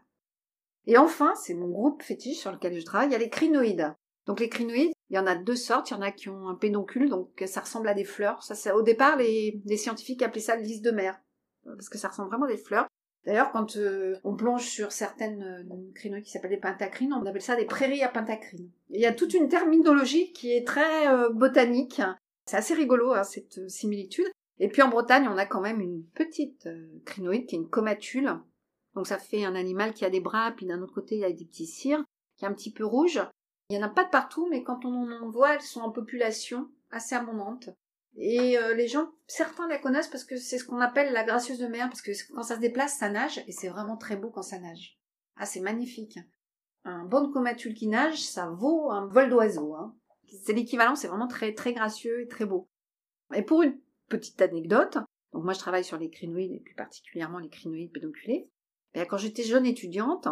Et 0.88 0.98
enfin, 0.98 1.34
c'est 1.36 1.54
mon 1.54 1.68
groupe 1.68 2.04
fétiche 2.04 2.38
sur 2.38 2.52
lequel 2.52 2.80
je 2.80 2.86
travaille, 2.86 3.10
il 3.10 3.14
y 3.14 3.16
a 3.16 3.20
les 3.20 3.30
crinoïdes. 3.30 3.94
Donc 4.26 4.40
les 4.40 4.50
crinoïdes, 4.50 4.94
il 5.10 5.16
y 5.16 5.20
en 5.20 5.28
a 5.28 5.36
deux 5.36 5.56
sortes. 5.56 5.92
Il 5.92 5.94
y 5.94 5.98
en 5.98 6.02
a 6.02 6.12
qui 6.12 6.30
ont 6.30 6.48
un 6.48 6.56
pédoncule, 6.56 7.10
donc 7.10 7.44
ça 7.48 7.62
ressemble 7.62 7.88
à 7.88 7.94
des 7.94 8.04
fleurs. 8.04 8.44
Ça, 8.44 8.76
au 8.76 8.82
départ, 8.82 9.18
les, 9.18 9.62
scientifiques 9.78 10.22
appelaient 10.22 10.42
ça 10.42 10.56
le 10.56 10.64
lys 10.64 10.82
de 10.82 10.92
mer, 10.92 11.20
parce 11.64 11.90
que 11.90 11.98
ça 11.98 12.10
ressemble 12.10 12.30
vraiment 12.30 12.46
à 12.46 12.50
des 12.50 12.58
fleurs. 12.58 12.88
D'ailleurs, 13.26 13.52
quand 13.52 13.78
euh, 13.78 14.16
on 14.24 14.36
plonge 14.36 14.68
sur 14.68 14.92
certaines 14.92 15.42
euh, 15.42 15.92
crinoïdes 15.96 16.24
qui 16.24 16.32
s'appellent 16.32 16.52
des 16.52 16.58
pentacrines, 16.58 17.12
on 17.12 17.26
appelle 17.26 17.42
ça 17.42 17.56
des 17.56 17.66
prairies 17.66 18.04
à 18.04 18.10
pentacrines. 18.10 18.70
Il 18.90 19.02
y 19.02 19.08
a 19.08 19.14
toute 19.14 19.34
une 19.34 19.50
terminologie 19.50 20.32
qui 20.32 20.52
est 20.52 20.66
très 20.66 21.08
euh, 21.08 21.30
botanique 21.30 22.02
C'est 22.46 22.58
assez 22.58 22.76
rigolo, 22.76 23.14
hein, 23.14 23.24
cette 23.24 23.68
similitude. 23.68 24.28
Et 24.60 24.68
puis 24.68 24.84
en 24.84 24.90
Bretagne, 24.90 25.28
on 25.28 25.38
a 25.38 25.48
quand 25.48 25.62
même 25.62 25.82
une 25.82 26.04
petite 26.14 26.70
crinoïde 27.04 27.48
qui 27.48 27.56
est 27.56 27.60
une 27.60 27.70
comatule. 27.70 28.32
Donc 28.96 29.08
ça 29.08 29.18
fait 29.18 29.44
un 29.44 29.56
animal 29.56 29.94
qui 29.94 30.06
a 30.06 30.10
des 30.10 30.22
bras, 30.22 30.52
puis 30.56 30.66
d'un 30.66 30.82
autre 30.82 30.94
côté, 30.94 31.16
il 31.16 31.22
y 31.22 31.26
a 31.26 31.32
des 31.32 31.46
petits 31.46 31.68
cires, 31.68 32.04
qui 32.38 32.46
est 32.46 32.48
un 32.48 32.54
petit 32.54 32.72
peu 32.72 32.86
rouge. 32.86 33.22
Il 33.70 33.78
n'y 33.78 33.84
en 33.84 33.88
a 33.88 33.92
pas 33.92 34.06
de 34.06 34.10
partout, 34.10 34.48
mais 34.50 34.64
quand 34.64 34.86
on 34.86 35.12
en 35.12 35.30
voit, 35.30 35.56
elles 35.56 35.62
sont 35.62 35.82
en 35.82 35.92
population 35.92 36.70
assez 36.92 37.16
abondante. 37.16 37.70
Et 38.18 38.58
euh, 38.58 38.74
les 38.74 38.88
gens, 38.88 39.12
certains 39.28 39.68
la 39.68 39.78
connaissent 39.78 40.08
parce 40.08 40.24
que 40.24 40.38
c'est 40.38 40.58
ce 40.58 40.64
qu'on 40.64 40.80
appelle 40.80 41.12
la 41.12 41.26
gracieuse 41.26 41.60
de 41.60 41.68
mer, 41.68 41.90
parce 41.90 42.02
que 42.02 42.12
quand 42.34 42.44
ça 42.44 42.56
se 42.56 42.62
déplace, 42.62 42.98
ça 42.98 43.10
nage, 43.10 43.44
et 43.48 43.52
c'est 43.52 43.68
vraiment 43.68 43.98
très 43.98 44.16
beau 44.16 44.30
quand 44.30 44.44
ça 44.44 44.60
nage. 44.60 44.98
Ah, 45.36 45.46
c'est 45.46 45.60
magnifique. 45.60 46.18
Un 46.86 47.04
bon 47.04 47.32
comatule 47.32 47.74
qui 47.74 47.88
nage, 47.88 48.22
ça 48.22 48.48
vaut 48.48 48.92
un 48.92 49.08
vol 49.08 49.30
d'oiseau. 49.30 49.74
Hein. 49.74 49.94
C'est 50.44 50.54
l'équivalent, 50.54 50.96
c'est 50.96 51.08
vraiment 51.08 51.28
très 51.28 51.54
très 51.54 51.74
gracieux 51.74 52.22
et 52.22 52.28
très 52.28 52.46
beau. 52.46 52.70
Et 53.34 53.42
pour 53.42 53.64
une 53.64 53.78
petite 54.08 54.42
anecdote, 54.42 54.98
donc 55.34 55.44
moi 55.44 55.54
je 55.54 55.60
travaille 55.60 55.84
sur 55.84 55.98
les 55.98 56.10
crinoïdes, 56.10 56.54
et 56.54 56.60
plus 56.60 56.76
particulièrement 56.76 57.40
les 57.40 57.50
crinoïdes 57.50 57.92
pédonculés. 57.92 58.50
Et 58.96 59.06
quand 59.06 59.18
j'étais 59.18 59.44
jeune 59.44 59.66
étudiante, 59.66 60.28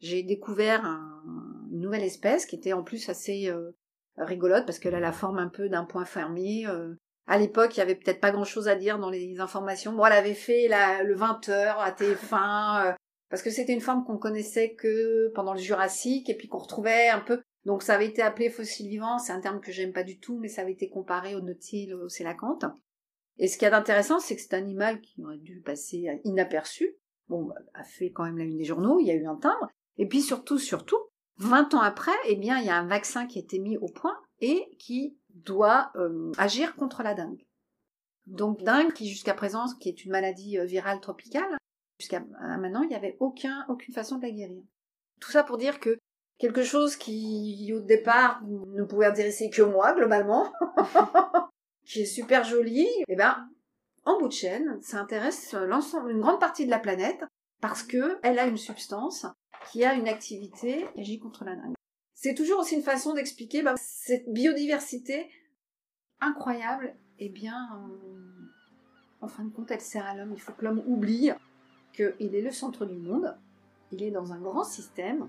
j'ai 0.00 0.22
découvert 0.22 0.84
une 0.84 1.80
nouvelle 1.80 2.02
espèce 2.02 2.44
qui 2.44 2.56
était 2.56 2.72
en 2.72 2.82
plus 2.82 3.08
assez 3.08 3.48
euh, 3.48 3.70
rigolote 4.18 4.66
parce 4.66 4.78
qu'elle 4.78 4.94
a 4.94 5.00
la 5.00 5.12
forme 5.12 5.38
un 5.38 5.48
peu 5.48 5.68
d'un 5.68 5.84
point 5.84 6.04
fermé. 6.04 6.66
Euh, 6.66 6.94
à 7.26 7.38
l'époque, 7.38 7.76
il 7.76 7.78
y 7.78 7.82
avait 7.82 7.94
peut-être 7.94 8.20
pas 8.20 8.32
grand-chose 8.32 8.68
à 8.68 8.74
dire 8.74 8.98
dans 8.98 9.10
les 9.10 9.40
informations. 9.40 9.92
Bon, 9.92 10.04
elle 10.04 10.12
avait 10.12 10.34
fait 10.34 10.68
le 11.04 11.14
20 11.14 11.48
heures 11.48 11.78
à 11.80 11.90
TF1 11.92 12.86
euh, 12.86 12.92
parce 13.30 13.42
que 13.42 13.50
c'était 13.50 13.72
une 13.72 13.80
forme 13.80 14.04
qu'on 14.04 14.18
connaissait 14.18 14.74
que 14.74 15.30
pendant 15.34 15.54
le 15.54 15.60
Jurassique 15.60 16.28
et 16.28 16.36
puis 16.36 16.48
qu'on 16.48 16.58
retrouvait 16.58 17.08
un 17.08 17.20
peu. 17.20 17.40
Donc 17.64 17.82
ça 17.82 17.94
avait 17.94 18.08
été 18.08 18.20
appelé 18.20 18.50
fossile 18.50 18.88
vivant. 18.88 19.18
C'est 19.18 19.32
un 19.32 19.40
terme 19.40 19.60
que 19.60 19.72
j'aime 19.72 19.92
pas 19.92 20.02
du 20.02 20.18
tout, 20.18 20.38
mais 20.38 20.48
ça 20.48 20.62
avait 20.62 20.72
été 20.72 20.90
comparé 20.90 21.34
au 21.34 21.40
nautile, 21.40 21.94
au 21.94 22.08
sélacanthe. 22.08 22.64
Et 23.38 23.48
ce 23.48 23.56
qui 23.56 23.64
est 23.64 23.72
intéressant, 23.72 24.18
c'est 24.18 24.34
que 24.36 24.42
cet 24.42 24.52
animal 24.52 25.00
qui 25.00 25.22
aurait 25.22 25.38
dû 25.38 25.60
passer 25.60 26.20
inaperçu, 26.24 26.96
bah, 27.40 27.54
a 27.74 27.84
fait 27.84 28.10
quand 28.10 28.24
même 28.24 28.38
la 28.38 28.44
une 28.44 28.58
des 28.58 28.64
journaux. 28.64 29.00
Il 29.00 29.06
y 29.06 29.10
a 29.10 29.14
eu 29.14 29.26
un 29.26 29.36
timbre. 29.36 29.68
Et 29.96 30.06
puis 30.06 30.22
surtout, 30.22 30.58
surtout, 30.58 30.98
20 31.38 31.74
ans 31.74 31.80
après, 31.80 32.12
eh 32.28 32.36
bien, 32.36 32.58
il 32.58 32.66
y 32.66 32.70
a 32.70 32.76
un 32.76 32.86
vaccin 32.86 33.26
qui 33.26 33.38
a 33.38 33.42
été 33.42 33.58
mis 33.58 33.76
au 33.78 33.88
point 33.88 34.18
et 34.40 34.76
qui 34.78 35.18
doit 35.30 35.90
euh, 35.96 36.32
agir 36.38 36.76
contre 36.76 37.02
la 37.02 37.14
dengue. 37.14 37.44
Donc 38.26 38.62
dengue, 38.62 38.92
qui 38.92 39.08
jusqu'à 39.08 39.34
présent, 39.34 39.66
qui 39.80 39.88
est 39.88 40.04
une 40.04 40.12
maladie 40.12 40.58
euh, 40.58 40.64
virale 40.64 41.00
tropicale, 41.00 41.56
jusqu'à 41.98 42.20
maintenant, 42.58 42.82
il 42.82 42.88
n'y 42.88 42.94
avait 42.94 43.16
aucun, 43.20 43.64
aucune 43.68 43.94
façon 43.94 44.18
de 44.18 44.22
la 44.22 44.30
guérir. 44.30 44.62
Tout 45.20 45.30
ça 45.30 45.44
pour 45.44 45.56
dire 45.56 45.80
que 45.80 45.98
quelque 46.38 46.64
chose 46.64 46.96
qui, 46.96 47.72
au 47.74 47.80
départ, 47.80 48.42
ne 48.44 48.82
pouvait 48.82 49.06
intéresser 49.06 49.50
que 49.50 49.62
moi, 49.62 49.94
globalement, 49.94 50.52
qui 51.86 52.02
est 52.02 52.06
super 52.06 52.44
joli, 52.44 52.88
eh 53.08 53.16
ben, 53.16 53.48
en 54.04 54.18
bout 54.18 54.28
de 54.28 54.32
chaîne, 54.32 54.78
ça 54.82 55.00
intéresse 55.00 55.52
l'ensemble, 55.54 56.10
une 56.10 56.20
grande 56.20 56.40
partie 56.40 56.66
de 56.66 56.70
la 56.70 56.78
planète, 56.78 57.24
parce 57.60 57.82
que 57.82 58.18
elle 58.22 58.38
a 58.38 58.46
une 58.46 58.56
substance 58.56 59.26
qui 59.70 59.84
a 59.84 59.94
une 59.94 60.08
activité 60.08 60.86
qui 60.94 61.00
agit 61.00 61.18
contre 61.18 61.44
la 61.44 61.54
dengue. 61.54 61.74
C'est 62.14 62.34
toujours 62.34 62.60
aussi 62.60 62.74
une 62.74 62.82
façon 62.82 63.14
d'expliquer 63.14 63.62
bah, 63.62 63.74
cette 63.76 64.28
biodiversité 64.32 65.30
incroyable. 66.20 66.94
Eh 67.18 67.28
bien, 67.28 67.68
euh, 67.74 68.46
en 69.20 69.28
fin 69.28 69.44
de 69.44 69.50
compte, 69.50 69.70
elle 69.70 69.80
sert 69.80 70.06
à 70.06 70.14
l'homme. 70.14 70.32
Il 70.32 70.40
faut 70.40 70.52
que 70.52 70.64
l'homme 70.64 70.82
oublie 70.86 71.30
qu'il 71.92 72.34
est 72.34 72.42
le 72.42 72.50
centre 72.50 72.86
du 72.86 72.96
monde, 72.96 73.36
il 73.92 74.02
est 74.02 74.10
dans 74.10 74.32
un 74.32 74.40
grand 74.40 74.64
système 74.64 75.28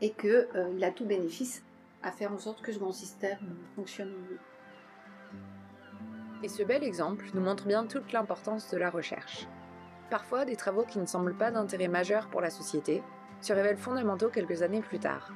et 0.00 0.10
qu'il 0.12 0.48
euh, 0.54 0.80
a 0.80 0.90
tout 0.90 1.04
bénéfice 1.04 1.62
à 2.02 2.12
faire 2.12 2.32
en 2.32 2.38
sorte 2.38 2.62
que 2.62 2.72
ce 2.72 2.78
grand 2.78 2.92
système 2.92 3.38
fonctionne 3.74 4.10
mieux. 4.10 4.38
Et 6.42 6.48
ce 6.48 6.62
bel 6.62 6.84
exemple 6.84 7.26
nous 7.34 7.40
montre 7.40 7.66
bien 7.66 7.86
toute 7.86 8.12
l'importance 8.12 8.70
de 8.70 8.76
la 8.76 8.90
recherche. 8.90 9.48
Parfois, 10.10 10.44
des 10.44 10.56
travaux 10.56 10.84
qui 10.84 10.98
ne 10.98 11.06
semblent 11.06 11.36
pas 11.36 11.50
d'intérêt 11.50 11.88
majeur 11.88 12.28
pour 12.28 12.40
la 12.40 12.50
société 12.50 13.02
se 13.40 13.52
révèlent 13.52 13.76
fondamentaux 13.76 14.28
quelques 14.28 14.62
années 14.62 14.82
plus 14.82 14.98
tard. 14.98 15.32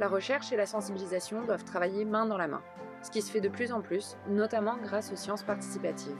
La 0.00 0.08
recherche 0.08 0.52
et 0.52 0.56
la 0.56 0.66
sensibilisation 0.66 1.42
doivent 1.42 1.64
travailler 1.64 2.04
main 2.04 2.26
dans 2.26 2.36
la 2.36 2.48
main, 2.48 2.62
ce 3.02 3.10
qui 3.10 3.22
se 3.22 3.30
fait 3.30 3.40
de 3.40 3.48
plus 3.48 3.72
en 3.72 3.80
plus, 3.80 4.16
notamment 4.28 4.76
grâce 4.82 5.12
aux 5.12 5.16
sciences 5.16 5.42
participatives. 5.42 6.18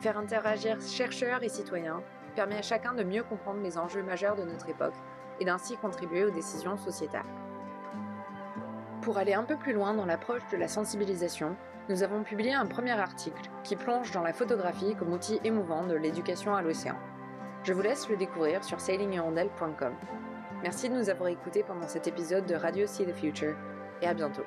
Faire 0.00 0.18
interagir 0.18 0.80
chercheurs 0.80 1.42
et 1.42 1.48
citoyens 1.48 2.02
permet 2.36 2.58
à 2.58 2.62
chacun 2.62 2.94
de 2.94 3.02
mieux 3.02 3.24
comprendre 3.24 3.60
les 3.62 3.78
enjeux 3.78 4.02
majeurs 4.02 4.36
de 4.36 4.44
notre 4.44 4.68
époque 4.68 4.94
et 5.40 5.44
d'ainsi 5.44 5.76
contribuer 5.76 6.24
aux 6.24 6.30
décisions 6.30 6.76
sociétales. 6.76 7.26
Pour 9.02 9.18
aller 9.18 9.34
un 9.34 9.44
peu 9.44 9.56
plus 9.56 9.72
loin 9.72 9.94
dans 9.94 10.06
l'approche 10.06 10.46
de 10.52 10.56
la 10.56 10.68
sensibilisation, 10.68 11.56
nous 11.88 12.02
avons 12.02 12.22
publié 12.22 12.52
un 12.52 12.66
premier 12.66 12.92
article 12.92 13.50
qui 13.64 13.76
plonge 13.76 14.10
dans 14.12 14.22
la 14.22 14.32
photographie 14.32 14.94
comme 14.94 15.12
outil 15.12 15.40
émouvant 15.44 15.86
de 15.86 15.94
l'éducation 15.94 16.54
à 16.54 16.62
l'océan. 16.62 16.96
Je 17.64 17.72
vous 17.72 17.82
laisse 17.82 18.08
le 18.08 18.16
découvrir 18.16 18.62
sur 18.62 18.80
sailinghirondelle.com. 18.80 19.94
Merci 20.62 20.88
de 20.88 20.94
nous 20.94 21.08
avoir 21.10 21.28
écoutés 21.28 21.62
pendant 21.62 21.88
cet 21.88 22.06
épisode 22.06 22.46
de 22.46 22.54
Radio 22.54 22.86
See 22.86 23.06
the 23.06 23.14
Future 23.14 23.56
et 24.02 24.06
à 24.06 24.14
bientôt. 24.14 24.44